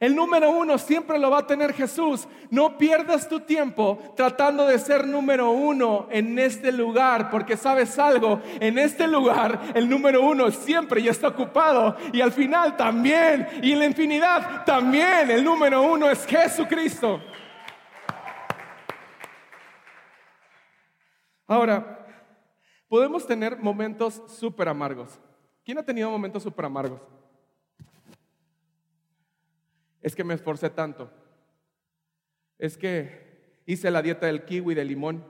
El 0.00 0.14
número 0.14 0.50
uno 0.50 0.78
siempre 0.78 1.18
lo 1.18 1.30
va 1.30 1.38
a 1.38 1.46
tener 1.46 1.72
Jesús. 1.72 2.28
No 2.50 2.78
pierdas 2.78 3.28
tu 3.28 3.40
tiempo 3.40 3.98
tratando 4.16 4.64
de 4.66 4.78
ser 4.78 5.06
número 5.06 5.50
uno 5.50 6.06
en 6.10 6.38
este 6.38 6.70
lugar, 6.70 7.30
porque 7.30 7.56
sabes 7.56 7.98
algo, 7.98 8.40
en 8.60 8.78
este 8.78 9.08
lugar 9.08 9.72
el 9.74 9.88
número 9.88 10.22
uno 10.22 10.50
siempre 10.50 11.02
ya 11.02 11.10
está 11.10 11.28
ocupado 11.28 11.96
y 12.12 12.20
al 12.20 12.32
final 12.32 12.76
también, 12.76 13.48
y 13.62 13.72
en 13.72 13.78
la 13.80 13.86
infinidad 13.86 14.64
también 14.64 15.30
el 15.30 15.42
número 15.42 15.82
uno 15.82 16.08
es 16.10 16.24
Jesucristo. 16.26 17.20
Ahora, 21.46 22.06
podemos 22.88 23.26
tener 23.26 23.56
momentos 23.56 24.22
súper 24.28 24.68
amargos. 24.68 25.18
¿Quién 25.64 25.78
ha 25.78 25.82
tenido 25.82 26.10
momentos 26.10 26.42
súper 26.42 26.66
amargos? 26.66 27.17
Es 30.08 30.16
que 30.16 30.24
me 30.24 30.32
esforcé 30.32 30.70
tanto. 30.70 31.10
Es 32.58 32.78
que 32.78 33.60
hice 33.66 33.90
la 33.90 34.00
dieta 34.00 34.24
del 34.24 34.46
kiwi 34.46 34.72
y 34.72 34.74
del 34.74 34.88
limón. 34.88 35.22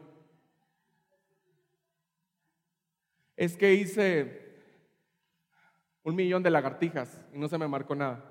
Es 3.35 3.57
que 3.57 3.75
hice 3.75 4.55
un 6.05 6.15
millón 6.15 6.45
de 6.45 6.51
lagartijas 6.51 7.21
y 7.35 7.39
no 7.41 7.49
se 7.49 7.59
me 7.59 7.67
marcó 7.67 7.97
nada. 7.97 8.25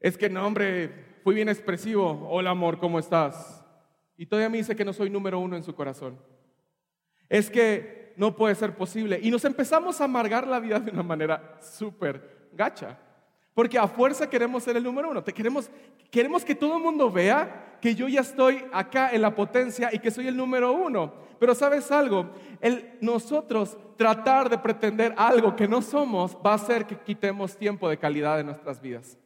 Es 0.00 0.16
que 0.16 0.30
no, 0.30 0.46
hombre, 0.46 1.18
fui 1.22 1.34
bien 1.34 1.50
expresivo. 1.50 2.30
Hola, 2.30 2.52
amor, 2.52 2.78
¿cómo 2.78 2.98
estás? 2.98 3.62
Y 4.16 4.24
todavía 4.24 4.48
me 4.48 4.56
dice 4.56 4.74
que 4.74 4.86
no 4.86 4.94
soy 4.94 5.10
número 5.10 5.38
uno 5.38 5.54
en 5.54 5.62
su 5.62 5.74
corazón. 5.74 6.18
Es 7.28 7.50
que 7.50 8.14
no 8.16 8.36
puede 8.36 8.54
ser 8.54 8.74
posible. 8.74 9.20
Y 9.22 9.30
nos 9.30 9.44
empezamos 9.44 10.00
a 10.00 10.04
amargar 10.04 10.46
la 10.46 10.60
vida 10.60 10.80
de 10.80 10.92
una 10.92 11.02
manera 11.02 11.58
súper 11.60 12.48
gacha. 12.54 13.00
Porque 13.56 13.78
a 13.78 13.88
fuerza 13.88 14.28
queremos 14.28 14.64
ser 14.64 14.76
el 14.76 14.84
número 14.84 15.08
uno. 15.08 15.24
Te 15.24 15.32
queremos, 15.32 15.70
queremos 16.10 16.44
que 16.44 16.54
todo 16.54 16.76
el 16.76 16.82
mundo 16.82 17.10
vea 17.10 17.78
que 17.80 17.94
yo 17.94 18.06
ya 18.06 18.20
estoy 18.20 18.62
acá 18.70 19.08
en 19.12 19.22
la 19.22 19.34
potencia 19.34 19.88
y 19.94 19.98
que 19.98 20.10
soy 20.10 20.28
el 20.28 20.36
número 20.36 20.72
uno. 20.74 21.14
Pero 21.40 21.54
sabes 21.54 21.90
algo, 21.90 22.28
el 22.60 22.98
nosotros 23.00 23.78
tratar 23.96 24.50
de 24.50 24.58
pretender 24.58 25.14
algo 25.16 25.56
que 25.56 25.66
no 25.66 25.80
somos 25.80 26.36
va 26.44 26.52
a 26.52 26.56
hacer 26.56 26.84
que 26.84 26.98
quitemos 26.98 27.56
tiempo 27.56 27.88
de 27.88 27.96
calidad 27.96 28.36
de 28.36 28.44
nuestras 28.44 28.78
vidas. 28.78 29.16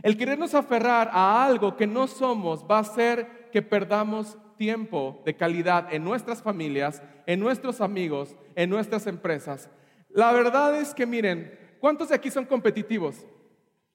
El 0.00 0.16
querernos 0.16 0.54
aferrar 0.54 1.10
a 1.12 1.44
algo 1.44 1.76
que 1.76 1.88
no 1.88 2.06
somos 2.06 2.64
va 2.70 2.76
a 2.76 2.82
hacer 2.82 3.48
que 3.50 3.62
perdamos 3.62 4.38
tiempo 4.56 5.20
de 5.24 5.34
calidad 5.34 5.92
en 5.92 6.04
nuestras 6.04 6.40
familias, 6.40 7.02
en 7.26 7.40
nuestros 7.40 7.80
amigos, 7.80 8.36
en 8.54 8.70
nuestras 8.70 9.08
empresas. 9.08 9.68
La 10.08 10.30
verdad 10.30 10.78
es 10.78 10.94
que 10.94 11.04
miren, 11.04 11.65
¿Cuántos 11.80 12.08
de 12.08 12.14
aquí 12.14 12.30
son 12.30 12.44
competitivos? 12.44 13.26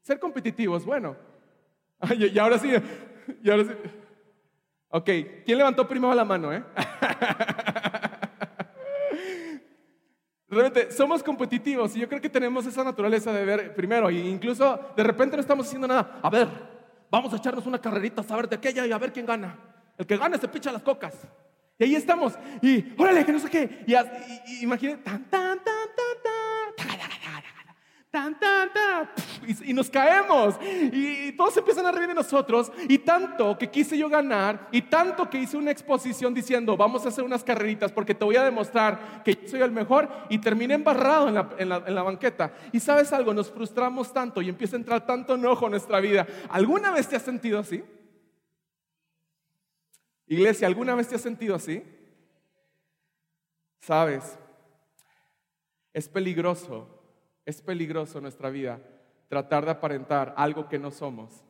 Ser 0.02 0.20
competitivos, 0.20 0.86
bueno. 0.86 1.16
y, 2.18 2.38
ahora 2.40 2.58
sí, 2.58 2.72
y 3.44 3.50
ahora 3.50 3.64
sí. 3.66 3.72
Ok, 4.90 5.10
¿quién 5.46 5.58
levantó 5.58 5.88
primero 5.88 6.14
la 6.14 6.26
mano, 6.26 6.54
eh? 6.54 6.64
Realmente 10.52 10.92
somos 10.92 11.24
competitivos 11.24 11.96
y 11.96 12.02
yo 12.02 12.10
creo 12.10 12.20
que 12.20 12.30
tenemos 12.30 12.66
esa 12.66 12.84
naturaleza 12.84 13.32
de 13.32 13.46
ver 13.46 13.74
primero, 13.74 14.10
e 14.10 14.16
incluso 14.16 14.92
de 14.98 15.04
repente 15.04 15.38
no 15.38 15.42
estamos 15.42 15.66
haciendo 15.66 15.88
nada. 15.88 16.20
A 16.22 16.30
ver, 16.30 16.46
vamos 17.10 17.32
a 17.32 17.38
echarnos 17.38 17.66
una 17.66 17.80
carrerita, 17.80 18.20
a 18.20 18.24
saber 18.26 18.50
de 18.50 18.58
aquella 18.58 18.86
y 18.86 18.92
a 18.92 18.98
ver 18.98 19.14
quién 19.14 19.26
gana. 19.26 19.58
El 19.98 20.06
que 20.06 20.18
gane 20.18 20.38
se 20.38 20.50
picha 20.50 20.70
las 20.72 20.82
cocas. 20.82 21.16
Y 21.80 21.86
ahí 21.86 21.96
estamos. 21.96 22.34
Y 22.62 22.94
órale, 22.98 23.26
que 23.26 23.32
no 23.32 23.40
sé 23.40 23.50
qué. 23.50 23.86
Y, 23.88 24.64
imagínate, 24.64 25.04
tan, 25.04 25.24
tan, 25.30 25.64
tan, 25.64 25.71
y, 29.64 29.74
nos 29.74 29.90
caemos. 29.90 30.56
Y, 30.62 31.32
todos 31.34 31.56
empiezan 31.58 31.86
a 31.86 31.92
reír 31.92 32.10
de 32.10 32.14
nosotros. 32.14 32.72
Y 32.90 33.00
tanto 33.00 33.58
que 33.58 33.70
quise 33.70 33.98
yo 33.98 34.10
ganar, 34.10 34.68
y 34.72 34.82
tanto 34.84 35.30
que 35.30 35.38
hice 35.38 35.58
una 35.58 35.72
exposición 35.72 36.34
diciendo, 36.34 36.76
vamos 36.76 37.06
a 37.06 37.10
hacer 37.10 37.24
unas 37.24 37.44
carreritas 37.44 37.92
porque 37.92 38.14
te 38.14 38.26
voy 38.26 38.36
a 38.36 38.44
demostrar 38.44 39.24
que 39.24 39.36
yo 39.36 39.48
soy 39.48 39.62
el 39.62 39.72
mejor. 39.72 40.10
Y 40.30 40.40
terminé 40.40 40.74
embarrado 40.74 41.28
en 41.30 41.36
la, 41.70 41.84
en 41.86 41.96
la 41.96 42.04
banqueta. 42.04 42.54
Y 42.72 42.80
sabes 42.80 43.14
algo, 43.14 43.34
nos 43.34 43.52
frustramos 43.52 44.12
tanto 44.14 44.42
y 44.42 44.50
empieza 44.50 44.76
a 44.76 44.80
entrar 44.80 45.06
tanto 45.06 45.36
enojo 45.36 45.66
en 45.66 45.72
nuestra 45.72 46.00
vida. 46.00 46.28
¿Alguna 46.50 46.92
vez 46.92 47.08
te 47.08 47.16
has 47.16 47.24
sentido 47.24 47.60
así? 47.60 47.84
Iglesia, 50.28 50.68
¿alguna 50.68 50.96
vez 50.96 51.08
te 51.08 51.16
has 51.16 51.22
sentido 51.22 51.56
así? 51.56 51.84
Sabes, 53.82 54.38
es 55.92 56.08
peligroso, 56.08 57.01
es 57.46 57.62
peligroso 57.62 58.22
nuestra 58.22 58.50
vida 58.50 58.82
tratar 59.28 59.66
de 59.66 59.72
aparentar 59.72 60.34
algo 60.38 60.68
que 60.68 60.80
no 60.80 60.92
somos. 60.92 61.44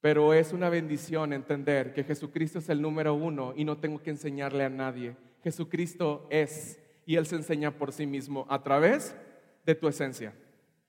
Pero 0.00 0.34
es 0.34 0.52
una 0.52 0.68
bendición 0.68 1.32
entender 1.32 1.92
que 1.92 2.04
Jesucristo 2.04 2.58
es 2.58 2.68
el 2.68 2.82
número 2.82 3.14
uno 3.14 3.52
y 3.56 3.64
no 3.64 3.78
tengo 3.78 4.02
que 4.02 4.10
enseñarle 4.10 4.64
a 4.64 4.68
nadie. 4.68 5.16
Jesucristo 5.42 6.26
es 6.30 6.78
y 7.06 7.16
Él 7.16 7.26
se 7.26 7.36
enseña 7.36 7.72
por 7.72 7.92
sí 7.92 8.06
mismo 8.06 8.46
a 8.48 8.62
través 8.62 9.16
de 9.64 9.74
tu 9.74 9.88
esencia. 9.88 10.34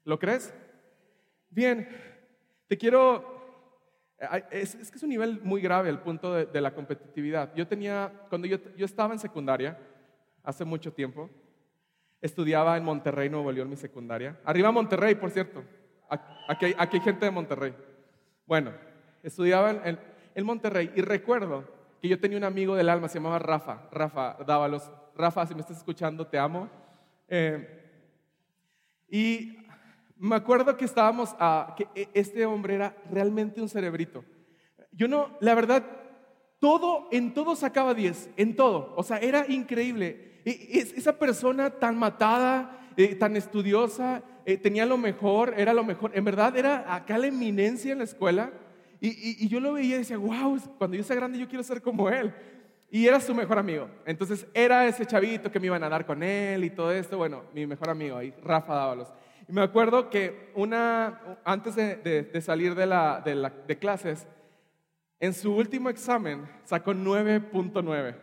¿Lo 0.04 0.20
crees? 0.20 0.54
Bien, 1.50 1.88
te 2.68 2.78
quiero 2.78 3.34
es, 4.52 4.76
que 4.76 4.98
es 4.98 5.04
un 5.04 5.10
nivel 5.10 5.42
muy 5.44 5.62
grave 5.62 5.90
el 5.90 6.00
punto 6.00 6.34
de, 6.34 6.62
la 6.62 6.74
competitividad. 6.74 7.54
Yo 7.56 7.68
tenía, 7.68 8.12
cuando 8.30 8.48
yo, 8.48 8.58
estaba 8.78 9.14
en 9.14 9.20
secundaria, 9.20 9.78
hace 10.44 10.66
mucho 10.66 10.94
tiempo, 10.94 11.30
estudiaba 12.24 12.77
en 12.77 12.86
Monterrey, 12.86 13.30
Nuevo 13.30 13.51
León, 13.51 13.70
mi 13.70 13.75
secundaria. 13.75 14.39
Arriba 14.46 14.72
Monterrey, 14.72 15.13
por 15.15 15.30
cierto. 15.30 15.62
Aquí 16.48 16.65
hay, 16.65 16.75
aquí 16.77 17.00
gente 17.01 17.25
de 17.25 17.32
Monterrey. 17.32 17.75
Bueno, 18.48 18.72
estudiaba 19.22 19.72
en, 19.72 20.00
en, 20.34 20.46
Monterrey 20.46 20.92
y 20.96 21.01
recuerdo 21.01 21.65
que 22.01 22.08
yo 22.08 22.18
tenía 22.18 22.38
un 22.38 22.46
amigo 22.46 22.75
del 22.75 22.88
alma, 22.88 23.10
se 23.10 23.15
llamaba 23.15 23.39
Rafa, 23.39 23.89
Rafa 23.92 24.38
Dávalos. 24.48 24.89
Rafa, 25.15 25.46
si 25.46 25.53
me 25.53 25.62
estás 25.62 25.77
escuchando, 25.77 26.25
te 26.25 26.39
amo. 26.39 26.70
Eh, 27.27 27.82
y 29.10 29.58
me 30.18 30.38
acuerdo 30.38 30.77
que 30.77 30.86
estábamos, 30.86 31.36
a, 31.39 31.75
que 31.75 31.88
e, 31.94 32.10
este 32.13 32.46
hombre 32.46 32.75
era 32.75 32.96
realmente 33.12 33.62
un 33.62 33.68
cerebrito. 33.68 34.24
Yo 34.94 35.10
no, 35.10 35.38
la 35.42 35.56
verdad, 35.56 35.84
todo, 36.63 37.10
en 37.12 37.34
todo 37.34 37.58
sacaba 37.58 37.93
10, 37.93 38.29
en 38.38 38.55
todo. 38.55 38.93
O 38.96 39.03
sea, 39.03 39.17
era 39.17 39.46
increíble. 39.50 40.39
Esa 40.46 41.20
persona 41.20 41.72
tan 41.72 41.98
matada, 41.98 42.79
eh, 42.96 43.15
tan 43.15 43.36
estudiosa, 43.36 44.24
eh, 44.46 44.55
tenía 44.55 44.86
lo 44.86 44.98
mejor, 44.98 45.55
era 45.58 45.74
lo 45.74 45.84
mejor. 45.84 46.12
En 46.13 46.24
verdad, 46.24 46.55
era 46.55 46.96
acá 46.96 47.17
la 47.17 47.27
eminencia 47.27 47.91
en 47.91 47.98
la 47.98 48.05
escuela. 48.05 48.53
Y, 49.01 49.43
y 49.43 49.50
yo 49.50 49.60
lo 49.60 49.74
veía 49.74 49.96
y 49.96 49.98
decía, 50.00 50.17
wow, 50.17 50.58
cuando 50.77 50.96
yo 50.96 51.03
sea 51.03 51.17
grande 51.17 51.38
yo 51.38 51.50
quiero 51.50 51.63
ser 51.63 51.82
como 51.82 52.10
él. 52.10 52.34
Y 52.89 53.08
era 53.08 53.20
su 53.20 53.36
mejor 53.36 53.60
amigo. 53.60 53.89
Entonces 54.05 54.48
era 54.53 54.88
ese 54.88 55.05
chavito 55.05 55.51
que 55.51 55.59
me 55.59 55.66
iban 55.66 55.83
a 55.83 55.90
dar 55.90 56.05
con 56.05 56.24
él 56.24 56.64
y 56.64 56.70
todo 56.70 56.94
esto. 56.94 57.18
Bueno, 57.18 57.44
mi 57.53 57.68
mejor 57.68 57.90
amigo 57.90 58.16
ahí, 58.16 58.33
Rafa 58.42 58.74
Dávalos. 58.74 59.11
Y 59.50 59.51
me 59.51 59.64
acuerdo 59.64 60.09
que 60.09 60.53
una, 60.55 61.40
antes 61.44 61.75
de, 61.75 62.42
salir 62.42 62.74
de, 62.74 62.85
la, 62.85 63.22
de, 63.68 63.77
clases, 63.77 64.25
en 65.24 65.33
su 65.33 65.55
último 65.55 65.90
examen 65.90 66.46
sacó 66.66 66.94
9.9. 66.94 68.18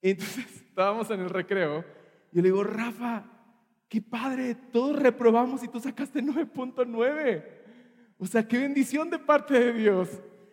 Y 0.00 0.10
entonces 0.10 0.46
estábamos 0.66 1.08
en 1.10 1.20
el 1.20 1.30
recreo 1.30 1.84
y 2.32 2.38
le 2.38 2.42
digo, 2.42 2.64
Rafa, 2.64 3.22
qué 3.88 4.02
padre, 4.02 4.56
todos 4.56 4.98
reprobamos 4.98 5.62
y 5.62 5.68
tú 5.68 5.78
sacaste 5.78 6.20
9.9. 6.24 7.44
O 8.18 8.26
sea, 8.26 8.48
qué 8.48 8.58
bendición 8.58 9.10
de 9.10 9.20
parte 9.20 9.54
de 9.54 9.72
Dios. 9.72 10.08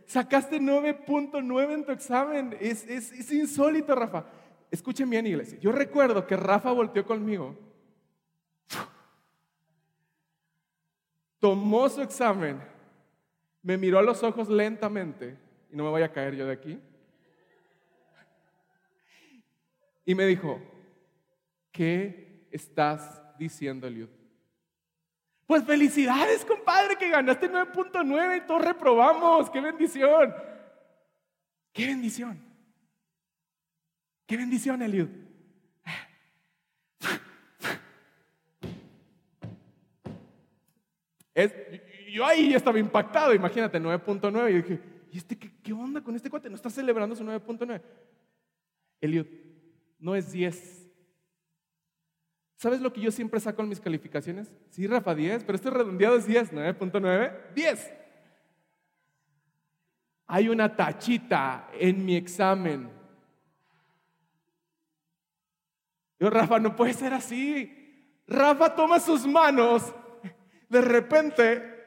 Sacaste 0.06 0.62
9.9 0.62 1.74
en 1.74 1.86
tu 1.86 1.92
examen. 1.92 2.56
Es, 2.60 2.88
es, 2.88 3.12
es 3.12 3.32
insólito, 3.32 3.96
Rafa. 3.96 4.28
Escuchen 4.70 5.10
bien, 5.10 5.26
iglesia. 5.26 5.58
Yo 5.60 5.72
recuerdo 5.72 6.28
que 6.28 6.38
Rafa 6.38 6.72
volteó 6.72 7.04
conmigo 7.08 7.58
tomó 11.40 11.88
su 11.90 12.02
examen, 12.02 12.62
me 13.62 13.78
miró 13.78 14.00
a 14.00 14.04
los 14.04 14.24
ojos 14.24 14.50
lentamente, 14.50 15.38
y 15.72 15.76
no 15.76 15.84
me 15.84 15.90
voy 15.90 16.02
a 16.02 16.12
caer 16.12 16.36
yo 16.36 16.46
de 16.46 16.54
aquí, 16.54 16.80
y 20.06 20.16
me 20.16 20.26
dijo, 20.26 20.60
¿qué 21.72 22.48
estás 22.52 23.22
diciendo, 23.38 23.88
Eliud? 23.88 24.10
Pues 25.46 25.64
felicidades, 25.64 26.46
compadre, 26.46 26.96
que 26.96 27.10
ganaste 27.10 27.52
9.9 27.52 28.38
y 28.38 28.48
todos 28.48 28.64
reprobamos. 28.64 29.50
¡Qué 29.50 29.60
bendición! 29.60 30.36
¡Qué 31.74 31.88
bendición! 31.88 32.40
¡Qué 34.28 34.38
bendición, 34.38 34.82
Eliud! 34.82 35.10
Yo 42.12 42.26
ahí 42.26 42.54
estaba 42.54 42.80
impactado, 42.80 43.34
imagínate, 43.34 43.80
9.9. 43.80 44.50
Y 44.50 44.54
dije, 44.56 44.80
¿y 45.12 45.18
este 45.18 45.38
qué, 45.38 45.74
onda 45.74 46.02
con 46.02 46.16
este 46.16 46.30
cuate? 46.30 46.50
¿No 46.50 46.56
está 46.56 46.70
celebrando 46.70 47.16
su 47.16 47.24
9.9? 47.24 47.82
Eliud, 49.02 49.26
no 50.00 50.16
es 50.16 50.32
10. 50.32 50.88
¿Sabes 52.58 52.82
lo 52.82 52.92
que 52.92 53.02
yo 53.02 53.12
siempre 53.12 53.40
saco 53.40 53.62
en 53.62 53.70
mis 53.70 53.80
calificaciones? 53.80 54.52
Sí, 54.70 54.86
Rafa, 54.86 55.16
10, 55.16 55.44
pero 55.44 55.56
este 55.56 55.70
redondeado 55.70 56.18
es 56.18 56.28
10, 56.28 56.54
9.9, 56.54 57.54
10. 57.56 57.94
Hay 60.28 60.50
una 60.50 60.76
tachita 60.76 61.70
en 61.74 62.06
mi 62.06 62.16
examen. 62.16 62.90
Yo, 66.20 66.30
Rafa, 66.30 66.60
no 66.60 66.76
puede 66.76 66.94
ser 66.94 67.14
así. 67.14 68.22
Rafa 68.28 68.76
toma 68.76 69.00
sus 69.00 69.26
manos 69.26 69.94
de 70.70 70.82
repente 70.82 71.79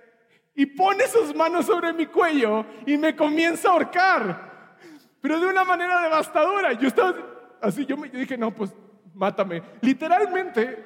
y 0.54 0.66
pone 0.66 1.06
sus 1.06 1.34
manos 1.34 1.66
sobre 1.66 1.92
mi 1.92 2.06
cuello 2.06 2.64
y 2.86 2.96
me 2.98 3.16
comienza 3.16 3.68
a 3.68 3.72
ahorcar, 3.72 4.76
pero 5.20 5.40
de 5.40 5.46
una 5.46 5.64
manera 5.64 6.02
devastadora. 6.02 6.72
Yo 6.74 6.88
estaba 6.88 7.14
así, 7.60 7.86
yo, 7.86 7.96
me, 7.96 8.08
dije, 8.08 8.36
no, 8.36 8.54
pues 8.54 8.74
mátame. 9.14 9.62
Literalmente, 9.80 10.84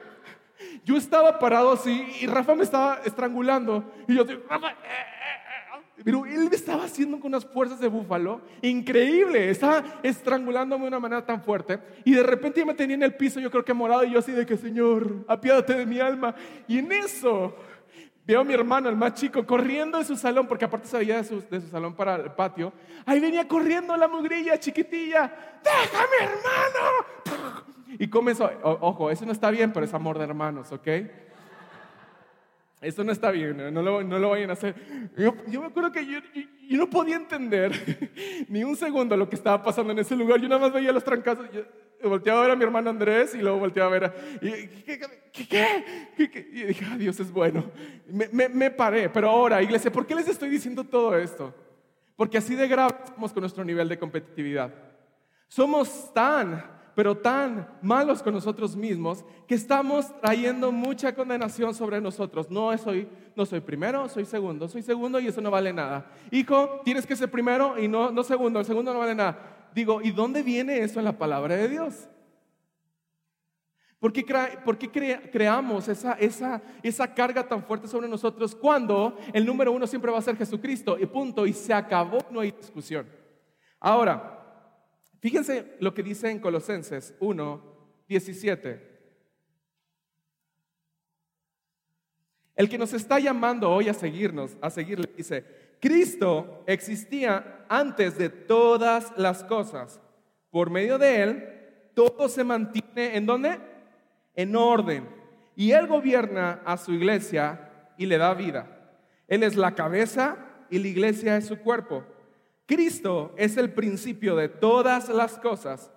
yo 0.85 0.96
estaba 0.96 1.38
parado 1.38 1.72
así 1.72 2.07
y 2.20 2.26
Rafa 2.26 2.55
me 2.55 2.62
estaba 2.62 3.00
estrangulando 3.05 3.92
y 4.07 4.14
yo, 4.14 4.24
Rafa, 4.48 4.70
eh, 4.70 4.74
eh, 4.85 5.79
eh". 5.98 6.02
pero 6.05 6.24
él 6.24 6.48
me 6.48 6.57
estaba 6.57 6.85
haciendo 6.85 7.18
con 7.18 7.29
unas 7.29 7.44
fuerzas 7.44 7.81
de 7.81 7.88
búfalo 7.88 8.40
increíble, 8.62 9.50
estaba 9.50 9.83
estrangulándome 10.02 10.85
de 10.85 10.88
una 10.88 11.00
manera 11.00 11.26
tan 11.26 11.42
fuerte 11.42 11.79
y 12.05 12.14
de 12.14 12.22
repente 12.22 12.61
yo 12.61 12.66
me 12.66 12.74
tenía 12.74 12.94
en 12.94 13.02
el 13.02 13.14
piso, 13.16 13.40
yo 13.40 13.50
creo 13.50 13.64
que 13.64 13.74
morado 13.74 14.05
y 14.05 14.12
yo 14.12 14.18
así 14.18 14.33
de 14.33 14.46
que 14.46 14.57
Señor, 14.57 15.24
apiádate 15.29 15.74
de 15.74 15.87
mi 15.87 16.00
alma 16.00 16.35
y 16.66 16.79
en 16.79 16.92
eso 16.92 17.55
Veo 18.26 18.40
a 18.40 18.44
mi 18.44 18.54
hermano, 18.54 18.88
el 18.88 18.96
más 18.96 19.14
chico, 19.14 19.46
corriendo 19.46 19.98
de 19.98 20.04
su 20.04 20.16
salón, 20.16 20.48
porque 20.48 20.64
aparte 20.64 20.88
se 20.88 20.98
veía 20.98 21.18
de 21.18 21.24
su, 21.24 21.40
de 21.48 21.60
su 21.60 21.68
salón 21.68 21.94
para 21.94 22.16
el 22.16 22.32
patio. 22.32 22.72
Ahí 23.04 23.20
venía 23.20 23.46
corriendo 23.46 23.96
la 23.96 24.08
mugrilla 24.08 24.58
chiquitilla. 24.58 25.32
¡Déjame, 25.62 26.32
hermano! 26.32 27.56
Y 27.98 28.08
comenzó, 28.08 28.50
ojo, 28.62 29.10
eso 29.10 29.24
no 29.24 29.32
está 29.32 29.50
bien, 29.50 29.72
pero 29.72 29.86
es 29.86 29.94
amor 29.94 30.18
de 30.18 30.24
hermanos, 30.24 30.72
¿ok? 30.72 30.88
Eso 32.80 33.02
no 33.02 33.10
está 33.10 33.30
bien, 33.30 33.56
no 33.72 33.82
lo, 33.82 34.02
no 34.04 34.18
lo 34.18 34.30
vayan 34.30 34.50
a 34.50 34.52
hacer. 34.52 34.74
Yo, 35.16 35.34
yo 35.48 35.60
me 35.60 35.66
acuerdo 35.66 35.90
que 35.92 36.04
yo, 36.04 36.18
yo, 36.68 36.76
no 36.76 36.90
podía 36.90 37.16
entender 37.16 37.72
ni 38.48 38.64
un 38.64 38.76
segundo 38.76 39.16
lo 39.16 39.28
que 39.28 39.36
estaba 39.36 39.62
pasando 39.62 39.92
en 39.92 39.98
ese 40.00 40.14
lugar. 40.14 40.40
Yo 40.40 40.48
nada 40.48 40.60
más 40.60 40.72
veía 40.72 40.92
los 40.92 41.02
trancazos. 41.02 41.50
Yo, 41.52 41.62
volteaba 42.08 42.40
a 42.40 42.42
ver 42.42 42.50
a 42.50 42.56
mi 42.56 42.62
hermano 42.62 42.90
Andrés 42.90 43.34
y 43.34 43.38
luego 43.38 43.58
volteaba 43.58 43.88
a 43.88 43.92
ver 43.92 44.04
a... 44.04 44.14
Y, 44.42 44.50
¿qué, 44.84 45.00
qué, 45.32 46.28
qué, 46.28 46.48
y 46.52 46.62
dije, 46.64 46.84
ah, 46.88 46.98
Dios 46.98 47.18
es 47.18 47.32
bueno. 47.32 47.64
Me, 48.06 48.48
me, 48.48 48.70
paré, 48.70 49.08
pero 49.08 49.30
ahora, 49.30 49.62
iglesia, 49.62 49.90
¿por 49.90 50.06
qué 50.06 50.14
les 50.14 50.28
estoy 50.28 50.50
diciendo 50.50 50.84
todo 50.84 51.16
esto? 51.16 51.54
Porque 52.14 52.38
así 52.38 52.54
de 52.54 52.68
grave 52.68 52.94
con 53.16 53.40
nuestro 53.40 53.64
nivel 53.64 53.88
de 53.88 53.98
competitividad. 53.98 54.72
Somos 55.48 56.12
tan 56.12 56.75
pero 56.96 57.14
tan 57.14 57.68
malos 57.82 58.22
con 58.22 58.32
nosotros 58.32 58.74
mismos 58.74 59.22
que 59.46 59.54
estamos 59.54 60.18
trayendo 60.18 60.72
mucha 60.72 61.14
condenación 61.14 61.74
sobre 61.74 62.00
nosotros. 62.00 62.50
No 62.50 62.76
soy, 62.78 63.06
no 63.37 63.44
soy 63.44 63.61
primero, 63.61 64.09
soy 64.09 64.24
segundo, 64.24 64.66
soy 64.66 64.80
segundo 64.80 65.20
y 65.20 65.26
eso 65.26 65.42
no 65.42 65.50
vale 65.50 65.74
nada. 65.74 66.11
Hijo, 66.30 66.80
tienes 66.85 67.06
que 67.06 67.14
ser 67.14 67.30
primero 67.30 67.78
y 67.78 67.87
no, 67.87 68.11
no 68.11 68.24
segundo, 68.24 68.61
el 68.61 68.64
segundo 68.64 68.94
no 68.94 69.00
vale 69.00 69.14
nada. 69.14 69.68
Digo, 69.74 70.00
¿y 70.00 70.11
dónde 70.11 70.42
viene 70.42 70.78
eso 70.78 70.98
en 70.98 71.04
la 71.04 71.18
palabra 71.18 71.54
de 71.54 71.68
Dios? 71.68 72.09
¿Por 73.98 74.11
qué, 74.11 74.24
creamos 75.30 75.88
esa, 75.88 76.14
esa, 76.14 76.62
esa 76.82 77.12
carga 77.12 77.46
tan 77.46 77.62
fuerte 77.62 77.88
sobre 77.88 78.09
nosotros 78.09 78.54
cuando 78.54 79.18
el 79.35 79.44
número 79.44 79.70
uno 79.70 79.87
siempre 79.87 80.11
va 80.11 80.18
a 80.18 80.22
ser 80.22 80.38
Jesucristo? 80.38 80.96
Y 80.98 81.04
punto, 81.04 81.46
y 81.46 81.52
se 81.52 81.74
acabó, 81.74 82.20
no 82.30 82.40
hay 82.40 82.52
discusión. 82.52 83.06
Ahora, 83.78 84.36
Fíjense 85.20 85.76
lo 85.81 85.94
que 85.94 86.02
dice 86.02 86.31
en 86.31 86.40
Colosenses 86.40 87.14
1, 87.20 87.62
17. 88.09 88.96
El 92.55 92.68
que 92.68 92.79
nos 92.79 92.92
está 92.94 93.18
llamando 93.18 93.70
hoy 93.70 93.88
a 93.88 93.94
seguirnos, 93.94 94.57
a 94.62 94.70
seguirle, 94.70 95.11
dice, 95.14 95.44
Cristo 95.81 96.64
existía 96.66 97.66
antes 97.68 98.16
de 98.16 98.31
todas 98.31 99.12
las 99.16 99.44
cosas. 99.44 100.00
Por 100.50 100.70
medio 100.70 100.96
de 100.98 101.22
Él, 101.22 101.48
todo 101.94 102.29
se 102.29 102.44
mantiene 102.44 103.16
en 103.16 103.26
dónde? 103.26 103.59
En 104.35 104.57
orden. 104.57 105.07
Y 105.55 105.72
Él 105.72 105.87
gobierna 105.87 106.62
a 106.64 106.79
su 106.79 106.92
iglesia 106.92 107.92
y 107.98 108.07
le 108.07 108.16
da 108.16 108.33
vida. 108.33 108.66
Él 109.29 109.42
es 109.42 109.55
la 109.57 109.74
cabeza 109.74 110.38
y 110.70 110.79
la 110.79 110.88
iglesia 110.88 111.37
es 111.37 111.46
su 111.46 111.59
cuerpo. 111.59 112.05
Cristo 112.66 113.33
es 113.37 113.57
el 113.57 113.72
principio 113.72 114.35
de 114.35 114.48
todas 114.48 115.09
las 115.09 115.38
cosas. 115.38 115.90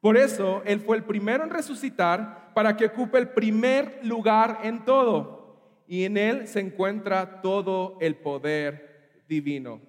Por 0.00 0.16
eso 0.16 0.62
Él 0.64 0.80
fue 0.80 0.96
el 0.96 1.04
primero 1.04 1.44
en 1.44 1.50
resucitar 1.50 2.52
para 2.52 2.76
que 2.76 2.86
ocupe 2.86 3.18
el 3.18 3.30
primer 3.30 4.04
lugar 4.04 4.60
en 4.64 4.84
todo. 4.84 5.84
Y 5.86 6.04
en 6.04 6.16
Él 6.16 6.48
se 6.48 6.60
encuentra 6.60 7.40
todo 7.40 7.96
el 8.00 8.16
poder 8.16 9.22
divino. 9.28 9.80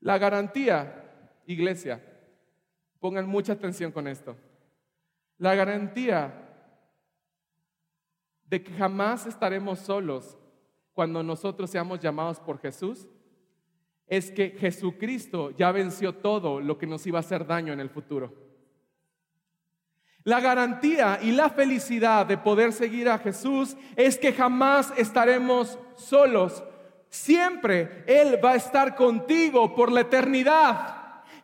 La 0.00 0.18
garantía, 0.18 1.04
iglesia, 1.46 2.02
pongan 3.00 3.28
mucha 3.28 3.52
atención 3.52 3.92
con 3.92 4.08
esto. 4.08 4.36
La 5.38 5.54
garantía 5.54 6.44
de 8.46 8.62
que 8.62 8.72
jamás 8.72 9.26
estaremos 9.26 9.78
solos 9.78 10.36
cuando 10.92 11.22
nosotros 11.22 11.70
seamos 11.70 12.00
llamados 12.00 12.38
por 12.40 12.58
Jesús 12.58 13.08
es 14.06 14.30
que 14.30 14.50
Jesucristo 14.50 15.50
ya 15.52 15.72
venció 15.72 16.14
todo 16.14 16.60
lo 16.60 16.78
que 16.78 16.86
nos 16.86 17.06
iba 17.06 17.18
a 17.18 17.20
hacer 17.20 17.46
daño 17.46 17.72
en 17.72 17.80
el 17.80 17.90
futuro. 17.90 18.32
La 20.24 20.40
garantía 20.40 21.18
y 21.22 21.32
la 21.32 21.50
felicidad 21.50 22.24
de 22.24 22.38
poder 22.38 22.72
seguir 22.72 23.10
a 23.10 23.18
Jesús 23.18 23.76
es 23.94 24.16
que 24.16 24.32
jamás 24.32 24.92
estaremos 24.96 25.78
solos. 25.96 26.64
Siempre 27.10 28.04
Él 28.06 28.42
va 28.42 28.52
a 28.52 28.56
estar 28.56 28.94
contigo 28.94 29.74
por 29.74 29.92
la 29.92 30.00
eternidad. 30.00 30.93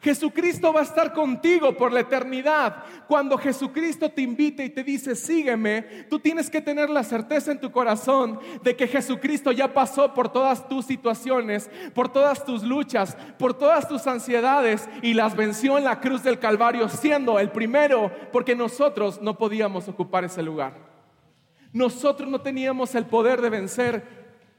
Jesucristo 0.02 0.72
va 0.72 0.80
a 0.80 0.84
estar 0.84 1.12
contigo 1.12 1.76
por 1.76 1.92
la 1.92 2.00
eternidad. 2.00 2.84
Cuando 3.06 3.36
Jesucristo 3.36 4.08
te 4.08 4.22
invite 4.22 4.64
y 4.64 4.70
te 4.70 4.82
dice, 4.82 5.14
sígueme, 5.14 5.82
tú 6.08 6.18
tienes 6.18 6.48
que 6.48 6.62
tener 6.62 6.88
la 6.88 7.04
certeza 7.04 7.52
en 7.52 7.60
tu 7.60 7.70
corazón 7.70 8.40
de 8.62 8.74
que 8.74 8.88
Jesucristo 8.88 9.52
ya 9.52 9.74
pasó 9.74 10.14
por 10.14 10.32
todas 10.32 10.66
tus 10.68 10.86
situaciones, 10.86 11.70
por 11.94 12.10
todas 12.10 12.44
tus 12.46 12.62
luchas, 12.62 13.14
por 13.38 13.52
todas 13.52 13.88
tus 13.88 14.06
ansiedades 14.06 14.88
y 15.02 15.12
las 15.12 15.36
venció 15.36 15.76
en 15.76 15.84
la 15.84 16.00
cruz 16.00 16.22
del 16.22 16.38
Calvario, 16.38 16.88
siendo 16.88 17.38
el 17.38 17.50
primero, 17.50 18.10
porque 18.32 18.56
nosotros 18.56 19.20
no 19.20 19.36
podíamos 19.36 19.86
ocupar 19.86 20.24
ese 20.24 20.42
lugar. 20.42 20.78
Nosotros 21.74 22.28
no 22.28 22.40
teníamos 22.40 22.94
el 22.94 23.04
poder 23.04 23.42
de 23.42 23.50
vencer 23.50 24.02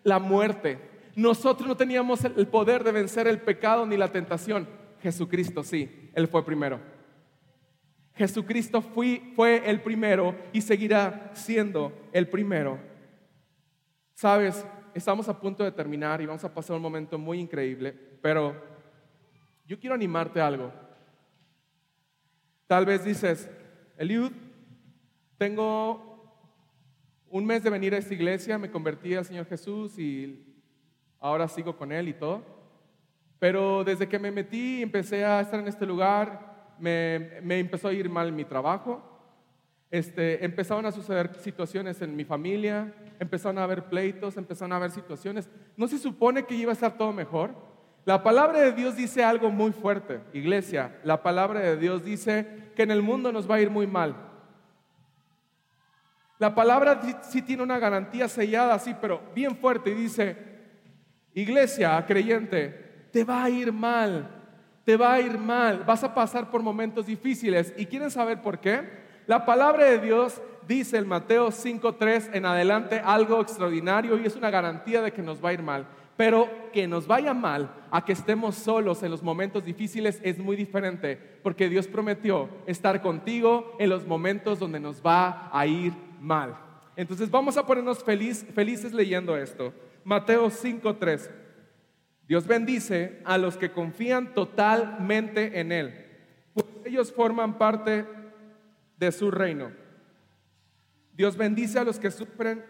la 0.03 0.19
muerte. 0.19 0.91
Nosotros 1.15 1.67
no 1.67 1.75
teníamos 1.75 2.23
el 2.23 2.47
poder 2.47 2.83
de 2.83 2.91
vencer 2.91 3.27
el 3.27 3.41
pecado 3.41 3.87
ni 3.87 3.97
la 3.97 4.09
tentación. 4.09 4.80
Jesucristo 5.01 5.63
sí, 5.63 6.09
Él 6.13 6.27
fue 6.27 6.45
primero. 6.45 6.79
Jesucristo 8.13 8.81
fue 8.81 9.63
el 9.65 9.81
primero 9.81 10.35
y 10.51 10.61
seguirá 10.61 11.31
siendo 11.33 11.91
el 12.11 12.27
primero. 12.27 12.79
Sabes, 14.13 14.65
estamos 14.93 15.27
a 15.29 15.39
punto 15.39 15.63
de 15.63 15.71
terminar 15.71 16.21
y 16.21 16.25
vamos 16.25 16.43
a 16.43 16.53
pasar 16.53 16.75
un 16.75 16.81
momento 16.81 17.17
muy 17.17 17.39
increíble, 17.39 17.91
pero 18.21 18.55
yo 19.65 19.79
quiero 19.79 19.95
animarte 19.95 20.39
a 20.41 20.47
algo. 20.47 20.71
Tal 22.67 22.85
vez 22.85 23.03
dices, 23.03 23.49
Eliud, 23.97 24.31
tengo 25.37 26.11
un 27.29 27.45
mes 27.45 27.63
de 27.63 27.69
venir 27.69 27.95
a 27.95 27.97
esta 27.97 28.13
iglesia, 28.13 28.57
me 28.57 28.69
convertí 28.69 29.15
al 29.15 29.25
Señor 29.25 29.45
Jesús 29.45 29.97
y 29.97 30.61
ahora 31.19 31.47
sigo 31.47 31.77
con 31.77 31.91
Él 31.91 32.09
y 32.09 32.13
todo. 32.13 32.60
Pero 33.41 33.83
desde 33.83 34.07
que 34.07 34.19
me 34.19 34.29
metí 34.29 34.77
y 34.77 34.83
empecé 34.83 35.25
a 35.25 35.41
estar 35.41 35.59
en 35.59 35.67
este 35.67 35.83
lugar, 35.87 36.75
me, 36.77 37.59
empezó 37.59 37.87
a 37.87 37.93
ir 37.93 38.07
mal 38.07 38.31
mi 38.31 38.45
trabajo. 38.45 39.01
Este, 39.89 40.45
empezaron 40.45 40.85
a 40.85 40.91
suceder 40.91 41.33
situaciones 41.39 42.03
en 42.03 42.15
mi 42.15 42.23
familia, 42.23 42.93
empezaron 43.19 43.57
a 43.57 43.63
haber 43.63 43.85
pleitos, 43.85 44.37
empezaron 44.37 44.73
a 44.73 44.75
haber 44.75 44.91
situaciones. 44.91 45.49
¿No 45.75 45.87
se 45.87 45.97
supone 45.97 46.43
que 46.43 46.53
iba 46.53 46.69
a 46.69 46.73
estar 46.73 46.95
todo 46.99 47.11
mejor? 47.13 47.55
La 48.05 48.21
palabra 48.21 48.61
de 48.61 48.73
Dios 48.73 48.95
dice 48.95 49.23
algo 49.23 49.49
muy 49.49 49.71
fuerte, 49.71 50.19
iglesia. 50.33 50.99
La 51.03 51.23
palabra 51.23 51.61
de 51.61 51.77
Dios 51.77 52.05
dice 52.05 52.45
que 52.75 52.83
en 52.83 52.91
el 52.91 53.01
mundo 53.01 53.31
nos 53.31 53.49
va 53.49 53.55
a 53.55 53.61
ir 53.61 53.71
muy 53.71 53.87
mal. 53.87 54.15
La 56.37 56.53
palabra 56.53 57.01
sí 57.23 57.41
tiene 57.41 57.63
una 57.63 57.79
garantía 57.79 58.27
sellada 58.27 58.75
así, 58.75 58.95
pero 59.01 59.19
bien 59.33 59.55
fuerte 59.55 59.89
y 59.89 59.95
dice, 59.95 60.37
iglesia, 61.33 62.05
creyente, 62.05 62.80
te 63.11 63.23
va 63.23 63.43
a 63.43 63.49
ir 63.49 63.71
mal, 63.71 64.29
te 64.85 64.97
va 64.97 65.13
a 65.13 65.21
ir 65.21 65.37
mal, 65.37 65.83
vas 65.85 66.03
a 66.03 66.13
pasar 66.13 66.49
por 66.49 66.61
momentos 66.61 67.05
difíciles. 67.05 67.73
¿Y 67.77 67.85
quieren 67.85 68.09
saber 68.09 68.41
por 68.41 68.59
qué? 68.59 69.01
La 69.27 69.45
palabra 69.45 69.85
de 69.85 69.99
Dios 69.99 70.41
dice 70.67 70.97
en 70.97 71.07
Mateo 71.07 71.49
5.3 71.49 72.29
en 72.33 72.45
adelante 72.45 73.01
algo 73.03 73.41
extraordinario 73.41 74.17
y 74.17 74.25
es 74.25 74.35
una 74.35 74.49
garantía 74.49 75.01
de 75.01 75.11
que 75.11 75.21
nos 75.21 75.43
va 75.43 75.49
a 75.49 75.53
ir 75.53 75.61
mal. 75.61 75.87
Pero 76.17 76.49
que 76.71 76.87
nos 76.87 77.07
vaya 77.07 77.33
mal 77.33 77.71
a 77.89 78.05
que 78.05 78.13
estemos 78.13 78.55
solos 78.55 79.01
en 79.01 79.11
los 79.11 79.23
momentos 79.23 79.65
difíciles 79.65 80.19
es 80.23 80.37
muy 80.37 80.55
diferente, 80.55 81.17
porque 81.41 81.67
Dios 81.67 81.87
prometió 81.87 82.49
estar 82.67 83.01
contigo 83.01 83.75
en 83.79 83.89
los 83.89 84.05
momentos 84.05 84.59
donde 84.59 84.79
nos 84.79 85.01
va 85.01 85.49
a 85.51 85.65
ir 85.65 85.93
mal. 86.19 86.55
Entonces 86.95 87.31
vamos 87.31 87.57
a 87.57 87.65
ponernos 87.65 88.03
felices 88.03 88.93
leyendo 88.93 89.35
esto. 89.35 89.73
Mateo 90.03 90.47
5.3. 90.49 91.40
Dios 92.31 92.47
bendice 92.47 93.19
a 93.25 93.37
los 93.37 93.57
que 93.57 93.73
confían 93.73 94.33
totalmente 94.33 95.59
en 95.59 95.73
Él, 95.73 95.93
pues 96.53 96.65
ellos 96.85 97.11
forman 97.11 97.57
parte 97.57 98.05
de 98.97 99.11
su 99.11 99.31
reino. 99.31 99.73
Dios 101.11 101.35
bendice 101.35 101.77
a 101.77 101.83
los 101.83 101.99
que 101.99 102.09
sufren, 102.09 102.63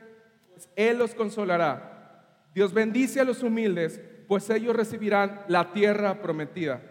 pues 0.50 0.68
Él 0.76 0.98
los 0.98 1.14
consolará. 1.14 2.48
Dios 2.56 2.74
bendice 2.74 3.20
a 3.20 3.24
los 3.24 3.44
humildes, 3.44 4.02
pues 4.28 4.50
ellos 4.50 4.76
recibirán 4.76 5.42
la 5.48 5.72
tierra 5.74 6.24
prometida. 6.24 6.82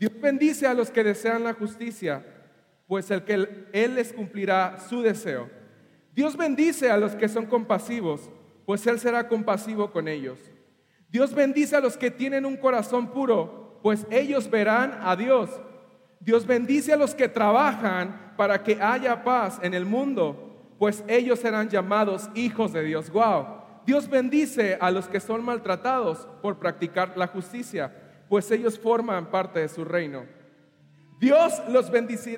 Dios 0.00 0.18
bendice 0.18 0.66
a 0.66 0.72
los 0.72 0.90
que 0.90 1.04
desean 1.04 1.44
la 1.44 1.52
justicia, 1.52 2.24
pues 2.86 3.10
el 3.10 3.22
que 3.22 3.66
Él 3.70 3.96
les 3.96 4.14
cumplirá 4.14 4.78
su 4.78 5.02
deseo. 5.02 5.50
Dios 6.14 6.38
bendice 6.38 6.90
a 6.90 6.96
los 6.96 7.14
que 7.14 7.28
son 7.28 7.44
compasivos, 7.44 8.30
pues 8.64 8.86
Él 8.86 8.98
será 8.98 9.28
compasivo 9.28 9.92
con 9.92 10.08
ellos. 10.08 10.38
Dios 11.12 11.34
bendice 11.34 11.76
a 11.76 11.80
los 11.80 11.98
que 11.98 12.10
tienen 12.10 12.46
un 12.46 12.56
corazón 12.56 13.08
puro, 13.08 13.78
pues 13.82 14.06
ellos 14.10 14.50
verán 14.50 14.98
a 15.02 15.14
Dios. 15.14 15.50
Dios 16.20 16.46
bendice 16.46 16.94
a 16.94 16.96
los 16.96 17.14
que 17.14 17.28
trabajan 17.28 18.32
para 18.38 18.62
que 18.62 18.80
haya 18.80 19.22
paz 19.22 19.60
en 19.62 19.74
el 19.74 19.84
mundo, 19.84 20.74
pues 20.78 21.04
ellos 21.08 21.40
serán 21.40 21.68
llamados 21.68 22.30
hijos 22.34 22.72
de 22.72 22.82
Dios. 22.82 23.10
Wow. 23.10 23.46
Dios 23.84 24.08
bendice 24.08 24.78
a 24.80 24.90
los 24.90 25.06
que 25.06 25.20
son 25.20 25.44
maltratados 25.44 26.26
por 26.40 26.58
practicar 26.58 27.12
la 27.14 27.26
justicia, 27.26 27.92
pues 28.30 28.50
ellos 28.50 28.78
forman 28.78 29.26
parte 29.26 29.60
de 29.60 29.68
su 29.68 29.84
reino. 29.84 30.24
Dios 31.20 31.62
los, 31.68 31.90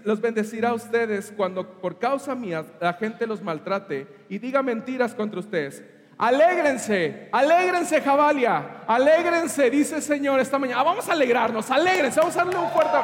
los 0.04 0.20
bendecirá 0.20 0.70
a 0.70 0.74
ustedes 0.74 1.32
cuando 1.36 1.80
por 1.80 2.00
causa 2.00 2.34
mía 2.34 2.66
la 2.80 2.94
gente 2.94 3.26
los 3.26 3.40
maltrate 3.40 4.08
y 4.28 4.38
diga 4.38 4.64
mentiras 4.64 5.14
contra 5.14 5.38
ustedes. 5.38 5.84
Alégrense, 6.16 7.28
alégrense, 7.32 8.00
Jabalia, 8.00 8.84
alégrense, 8.86 9.68
dice 9.68 9.96
el 9.96 10.02
Señor 10.02 10.40
esta 10.40 10.58
mañana. 10.58 10.80
Ah, 10.80 10.84
vamos 10.84 11.08
a 11.08 11.12
alegrarnos, 11.12 11.70
alégrense, 11.70 12.20
vamos 12.20 12.36
a 12.36 12.44
darle 12.44 12.58
un 12.58 12.70
fuerte. 12.70 12.96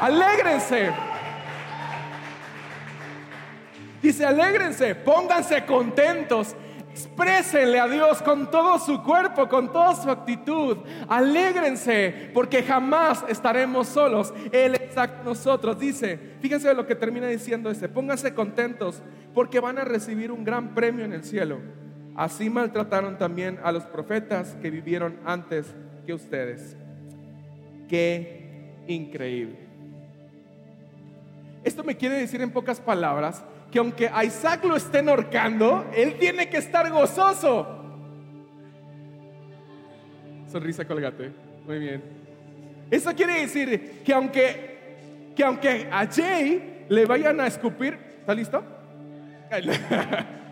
Alégrense. 0.00 0.92
Dice, 4.00 4.24
alégrense, 4.24 4.94
pónganse 4.94 5.64
contentos 5.64 6.54
Exprésenle 6.94 7.80
a 7.80 7.88
Dios 7.88 8.22
con 8.22 8.48
todo 8.52 8.78
su 8.78 9.02
cuerpo, 9.02 9.48
con 9.48 9.72
toda 9.72 9.96
su 9.96 10.08
actitud. 10.08 10.78
Alégrense 11.08 12.30
porque 12.32 12.62
jamás 12.62 13.24
estaremos 13.28 13.88
solos. 13.88 14.32
Él 14.52 14.76
está 14.76 15.16
con 15.16 15.24
nosotros. 15.24 15.76
Dice, 15.76 16.36
fíjense 16.40 16.72
lo 16.72 16.86
que 16.86 16.94
termina 16.94 17.26
diciendo 17.26 17.68
este. 17.68 17.88
Pónganse 17.88 18.32
contentos 18.32 19.02
porque 19.34 19.58
van 19.58 19.78
a 19.78 19.84
recibir 19.84 20.30
un 20.30 20.44
gran 20.44 20.72
premio 20.72 21.04
en 21.04 21.14
el 21.14 21.24
cielo. 21.24 21.58
Así 22.16 22.48
maltrataron 22.48 23.18
también 23.18 23.58
a 23.62 23.72
los 23.72 23.84
profetas 23.84 24.56
que 24.62 24.70
vivieron 24.70 25.18
antes 25.24 25.66
que 26.06 26.14
ustedes. 26.14 26.76
Qué 27.88 28.82
increíble. 28.86 29.58
Esto 31.64 31.82
me 31.82 31.96
quiere 31.96 32.16
decir 32.16 32.40
en 32.40 32.50
pocas 32.50 32.80
palabras 32.80 33.42
que 33.72 33.78
aunque 33.78 34.08
a 34.08 34.22
Isaac 34.24 34.64
lo 34.64 34.76
estén 34.76 35.08
ahorcando, 35.08 35.90
él 35.96 36.18
tiene 36.18 36.48
que 36.48 36.58
estar 36.58 36.88
gozoso. 36.90 37.66
Sonrisa 40.46 40.84
colgate. 40.84 41.32
Muy 41.66 41.78
bien. 41.80 42.02
Eso 42.90 43.12
quiere 43.14 43.40
decir 43.40 44.02
que 44.04 44.12
aunque, 44.12 45.32
que 45.34 45.42
aunque 45.42 45.88
a 45.90 46.06
Jay 46.06 46.86
le 46.88 47.06
vayan 47.06 47.40
a 47.40 47.48
escupir, 47.48 47.98
¿está 48.20 48.34
listo? 48.34 48.62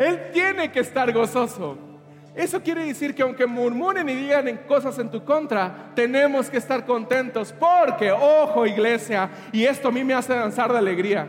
él 0.00 0.30
tiene 0.32 0.72
que 0.72 0.80
estar 0.80 1.12
gozoso. 1.12 1.76
Eso 2.34 2.62
quiere 2.62 2.86
decir 2.86 3.14
que 3.14 3.22
aunque 3.22 3.46
murmuren 3.46 4.08
y 4.08 4.14
digan 4.14 4.60
cosas 4.66 4.98
en 4.98 5.10
tu 5.10 5.24
contra, 5.24 5.92
tenemos 5.94 6.48
que 6.48 6.56
estar 6.56 6.86
contentos 6.86 7.52
porque, 7.52 8.10
ojo 8.10 8.66
iglesia, 8.66 9.30
y 9.52 9.64
esto 9.64 9.88
a 9.88 9.92
mí 9.92 10.02
me 10.02 10.14
hace 10.14 10.32
danzar 10.32 10.72
de 10.72 10.78
alegría. 10.78 11.28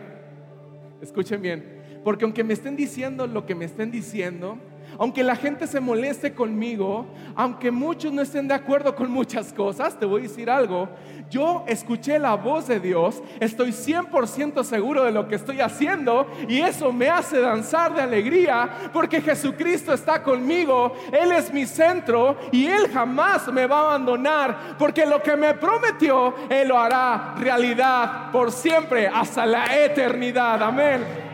Escuchen 1.01 1.41
bien, 1.41 1.81
porque 2.03 2.23
aunque 2.23 2.45
me 2.45 2.53
estén 2.53 2.77
diciendo 2.77 3.27
lo 3.27 3.45
que 3.45 3.55
me 3.55 3.65
estén 3.65 3.91
diciendo, 3.91 4.57
aunque 4.97 5.23
la 5.23 5.35
gente 5.35 5.67
se 5.67 5.79
moleste 5.79 6.33
conmigo, 6.33 7.05
aunque 7.35 7.71
muchos 7.71 8.11
no 8.11 8.21
estén 8.21 8.47
de 8.47 8.53
acuerdo 8.53 8.95
con 8.95 9.11
muchas 9.11 9.53
cosas, 9.53 9.97
te 9.97 10.05
voy 10.05 10.21
a 10.21 10.23
decir 10.23 10.49
algo, 10.49 10.89
yo 11.29 11.63
escuché 11.67 12.19
la 12.19 12.35
voz 12.35 12.67
de 12.67 12.79
Dios, 12.79 13.23
estoy 13.39 13.69
100% 13.69 14.63
seguro 14.63 15.03
de 15.03 15.11
lo 15.11 15.27
que 15.27 15.35
estoy 15.35 15.61
haciendo 15.61 16.27
y 16.47 16.59
eso 16.59 16.91
me 16.91 17.09
hace 17.09 17.39
danzar 17.39 17.95
de 17.95 18.01
alegría 18.01 18.69
porque 18.91 19.21
Jesucristo 19.21 19.93
está 19.93 20.21
conmigo, 20.21 20.93
Él 21.11 21.31
es 21.31 21.53
mi 21.53 21.65
centro 21.65 22.37
y 22.51 22.67
Él 22.67 22.89
jamás 22.91 23.47
me 23.51 23.65
va 23.65 23.77
a 23.77 23.81
abandonar 23.91 24.75
porque 24.77 25.05
lo 25.05 25.23
que 25.23 25.37
me 25.37 25.53
prometió, 25.53 26.35
Él 26.49 26.67
lo 26.67 26.77
hará 26.77 27.35
realidad 27.37 28.31
por 28.31 28.51
siempre 28.51 29.07
hasta 29.07 29.45
la 29.45 29.83
eternidad. 29.83 30.61
Amén. 30.61 31.30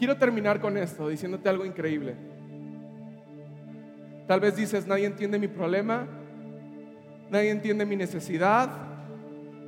Quiero 0.00 0.16
terminar 0.16 0.62
con 0.62 0.78
esto 0.78 1.08
diciéndote 1.08 1.50
algo 1.50 1.66
increíble. 1.66 2.14
Tal 4.26 4.40
vez 4.40 4.56
dices, 4.56 4.86
nadie 4.86 5.04
entiende 5.04 5.38
mi 5.38 5.46
problema, 5.46 6.06
nadie 7.28 7.50
entiende 7.50 7.84
mi 7.84 7.96
necesidad, 7.96 8.70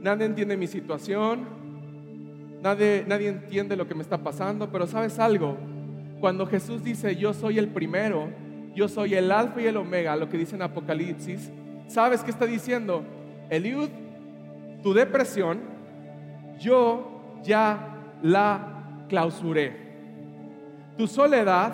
nadie 0.00 0.24
entiende 0.24 0.56
mi 0.56 0.66
situación, 0.66 1.44
nadie, 2.62 3.04
nadie 3.06 3.28
entiende 3.28 3.76
lo 3.76 3.86
que 3.86 3.94
me 3.94 4.00
está 4.00 4.22
pasando, 4.22 4.72
pero 4.72 4.86
sabes 4.86 5.18
algo, 5.18 5.58
cuando 6.18 6.46
Jesús 6.46 6.82
dice, 6.82 7.14
yo 7.14 7.34
soy 7.34 7.58
el 7.58 7.68
primero, 7.68 8.30
yo 8.74 8.88
soy 8.88 9.12
el 9.12 9.30
alfa 9.30 9.60
y 9.60 9.66
el 9.66 9.76
omega, 9.76 10.16
lo 10.16 10.30
que 10.30 10.38
dice 10.38 10.54
en 10.56 10.62
Apocalipsis, 10.62 11.52
¿sabes 11.88 12.24
qué 12.24 12.30
está 12.30 12.46
diciendo? 12.46 13.04
Eliud, 13.50 13.90
tu 14.82 14.94
depresión, 14.94 15.60
yo 16.58 17.36
ya 17.44 18.16
la 18.22 19.04
clausuré. 19.10 19.91
Tu 20.96 21.06
soledad, 21.06 21.72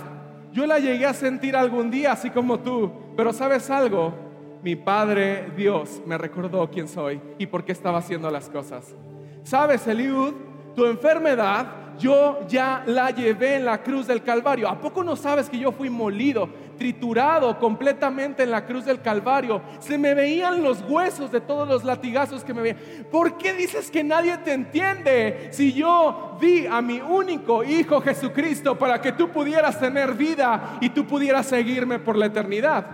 yo 0.52 0.66
la 0.66 0.78
llegué 0.78 1.07
a 1.07 1.14
sentir 1.14 1.57
algún 1.57 1.90
día, 1.90 2.12
así 2.12 2.31
como 2.31 2.61
tú, 2.61 2.90
pero 3.16 3.33
sabes 3.33 3.70
algo, 3.70 4.14
mi 4.62 4.76
Padre 4.76 5.50
Dios 5.57 6.02
me 6.07 6.18
recordó 6.18 6.68
quién 6.70 6.88
soy 6.88 7.20
y 7.38 7.46
por 7.46 7.64
qué 7.64 7.72
estaba 7.72 7.98
haciendo 7.98 8.31
las 8.31 8.48
cosas. 8.48 8.94
Sabes, 9.42 9.87
Eliud, 9.87 10.35
tu 10.74 10.87
enfermedad 10.87 11.66
yo 11.98 12.46
ya 12.48 12.82
la 12.87 13.11
llevé 13.11 13.56
en 13.56 13.64
la 13.64 13.82
cruz 13.82 14.06
del 14.06 14.22
Calvario. 14.22 14.68
¿A 14.68 14.80
poco 14.80 15.02
no 15.02 15.16
sabes 15.16 15.50
que 15.50 15.58
yo 15.58 15.72
fui 15.72 15.90
molido, 15.90 16.48
triturado 16.78 17.58
completamente 17.58 18.44
en 18.44 18.50
la 18.50 18.64
cruz 18.64 18.84
del 18.84 19.00
Calvario? 19.00 19.61
Se 19.80 19.98
me 19.98 20.14
veían 20.14 20.62
los 20.62 20.82
huesos 20.88 21.30
de 21.32 21.40
todos 21.40 21.68
los 21.68 21.84
latigazos 21.84 22.44
que 22.44 22.54
me 22.54 22.62
veían. 22.62 22.78
¿Por 23.11 23.37
qué 23.37 23.52
dices 23.52 23.90
que 23.90 24.04
nadie 24.04 24.38
te 24.38 24.52
entiende 24.52 25.48
si 25.52 25.72
yo 25.72 26.37
di 26.40 26.66
a 26.66 26.80
mi 26.80 27.00
único 27.00 27.64
Hijo 27.64 28.00
Jesucristo 28.00 28.78
para 28.78 29.00
que 29.00 29.12
tú 29.12 29.30
pudieras 29.30 29.78
tener 29.78 30.14
vida 30.14 30.78
y 30.80 30.90
tú 30.90 31.06
pudieras 31.06 31.46
seguirme 31.46 31.98
por 31.98 32.16
la 32.16 32.26
eternidad? 32.26 32.87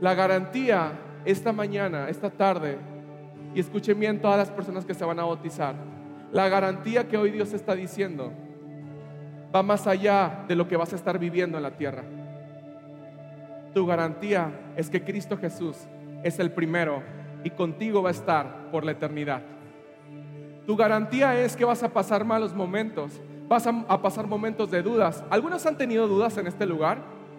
La 0.00 0.14
garantía 0.14 0.92
esta 1.24 1.52
mañana, 1.52 2.08
esta 2.08 2.30
tarde, 2.30 2.78
y 3.54 3.60
escuchen 3.60 3.98
bien 3.98 4.20
todas 4.20 4.38
las 4.38 4.50
personas 4.50 4.84
que 4.84 4.94
se 4.94 5.04
van 5.04 5.18
a 5.18 5.24
bautizar 5.24 5.95
la 6.36 6.50
garantía 6.50 7.08
que 7.08 7.16
hoy 7.16 7.30
Dios 7.30 7.54
está 7.54 7.74
diciendo 7.74 8.30
va 9.54 9.62
más 9.62 9.86
allá 9.86 10.44
de 10.46 10.54
lo 10.54 10.68
que 10.68 10.76
vas 10.76 10.92
a 10.92 10.96
estar 10.96 11.18
viviendo 11.18 11.56
en 11.56 11.62
la 11.62 11.70
tierra. 11.70 12.04
Tu 13.72 13.86
garantía 13.86 14.50
es 14.76 14.90
que 14.90 15.02
Cristo 15.02 15.38
Jesús 15.38 15.78
es 16.22 16.38
el 16.38 16.50
primero 16.50 17.02
y 17.42 17.48
contigo 17.48 18.02
va 18.02 18.10
a 18.10 18.12
estar 18.12 18.70
por 18.70 18.84
la 18.84 18.92
eternidad. 18.92 19.40
Tu 20.66 20.76
garantía 20.76 21.40
es 21.40 21.56
que 21.56 21.64
vas 21.64 21.82
a 21.82 21.88
pasar 21.88 22.22
malos 22.26 22.52
momentos, 22.52 23.18
vas 23.48 23.66
a, 23.66 24.02
pasar 24.02 24.26
momentos 24.26 24.70
de 24.70 24.82
dudas. 24.82 25.24
¿Algunos 25.30 25.64
han 25.64 25.78
tenido 25.78 26.06
dudas 26.06 26.36
en 26.36 26.48
este 26.48 26.66
lugar? 26.66 26.98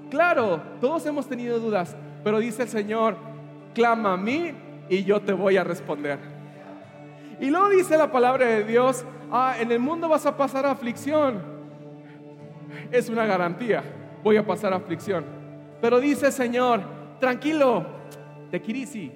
Claro, 0.10 0.60
todos 0.82 1.06
hemos 1.06 1.28
tenido 1.28 1.60
dudas, 1.60 1.96
pero 2.24 2.40
dice 2.40 2.64
el 2.64 2.70
Señor, 2.70 3.16
clama 3.76 4.14
a 4.14 4.18
mí 4.18 4.54
y 4.90 5.04
yo 5.04 5.22
te 5.22 5.34
voy 5.34 5.56
a 5.56 5.64
responder. 5.64 6.37
Y 7.40 7.50
luego 7.50 7.70
dice 7.70 7.98
la 7.98 8.12
palabra 8.12 8.46
de 8.46 8.64
Dios, 8.64 9.06
ah, 9.32 9.56
en 9.60 9.72
el 9.72 9.80
mundo 9.80 10.10
vas 10.10 10.26
a 10.26 10.36
pasar 10.36 10.66
aflicción. 10.66 11.42
Es 12.92 13.10
una 13.10 13.26
garantía, 13.26 13.84
voy 14.24 14.38
a 14.38 14.46
pasar 14.46 14.74
aflicción. 14.74 15.26
Pero 15.82 16.00
dice 16.00 16.32
Señor, 16.32 16.82
tranquilo, 17.20 17.86
te 18.50 18.62
kirisi, 18.62 19.12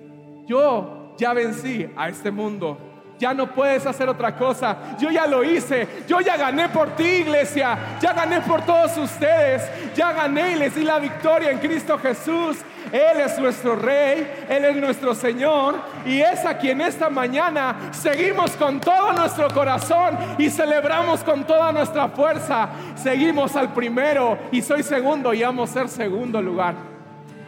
yo 0.45 1.15
ya 1.17 1.33
vencí 1.33 1.89
a 1.95 2.09
este 2.09 2.31
mundo. 2.31 2.77
Ya 3.21 3.35
no 3.35 3.53
puedes 3.53 3.85
hacer 3.85 4.09
otra 4.09 4.35
cosa. 4.35 4.97
Yo 4.99 5.11
ya 5.11 5.27
lo 5.27 5.43
hice. 5.43 5.87
Yo 6.07 6.21
ya 6.21 6.37
gané 6.37 6.69
por 6.69 6.95
ti, 6.95 7.03
iglesia. 7.03 7.77
Ya 8.01 8.13
gané 8.13 8.41
por 8.41 8.65
todos 8.65 8.97
ustedes. 8.97 9.61
Ya 9.95 10.11
gané 10.11 10.53
y 10.53 10.55
les 10.55 10.73
di 10.73 10.83
la 10.83 10.97
victoria 10.97 11.51
en 11.51 11.59
Cristo 11.59 11.99
Jesús. 11.99 12.57
Él 12.91 13.21
es 13.21 13.37
nuestro 13.39 13.75
Rey, 13.75 14.45
Él 14.49 14.65
es 14.65 14.75
nuestro 14.75 15.15
Señor 15.15 15.75
y 16.05 16.21
es 16.21 16.45
a 16.45 16.57
quien 16.57 16.81
esta 16.81 17.09
mañana 17.09 17.91
seguimos 17.91 18.51
con 18.51 18.79
todo 18.79 19.13
nuestro 19.13 19.49
corazón 19.49 20.17
y 20.37 20.49
celebramos 20.49 21.23
con 21.23 21.45
toda 21.45 21.71
nuestra 21.71 22.09
fuerza. 22.09 22.69
Seguimos 22.95 23.55
al 23.55 23.73
primero 23.73 24.37
y 24.51 24.61
soy 24.61 24.83
segundo 24.83 25.33
y 25.33 25.43
amo 25.43 25.67
ser 25.67 25.89
segundo 25.89 26.41
lugar. 26.41 26.75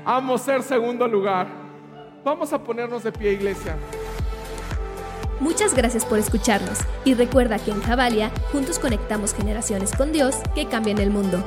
Amo 0.06 0.38
ser 0.38 0.63
segundo 0.63 1.08
lugar. 1.08 1.48
Vamos 2.24 2.54
a 2.54 2.60
ponernos 2.60 3.04
de 3.04 3.12
pie, 3.12 3.34
iglesia. 3.34 3.76
Muchas 5.39 5.74
gracias 5.74 6.06
por 6.06 6.19
escucharnos 6.19 6.80
y 7.04 7.15
recuerda 7.15 7.60
que 7.60 7.72
en 7.72 7.82
Javalia 7.82 8.32
juntos 8.52 8.80
conectamos 8.80 9.34
generaciones 9.34 9.93
con 9.96 10.13
Dios 10.13 10.38
que 10.56 10.67
cambian 10.67 11.00
el 11.00 11.10
mundo. 11.10 11.43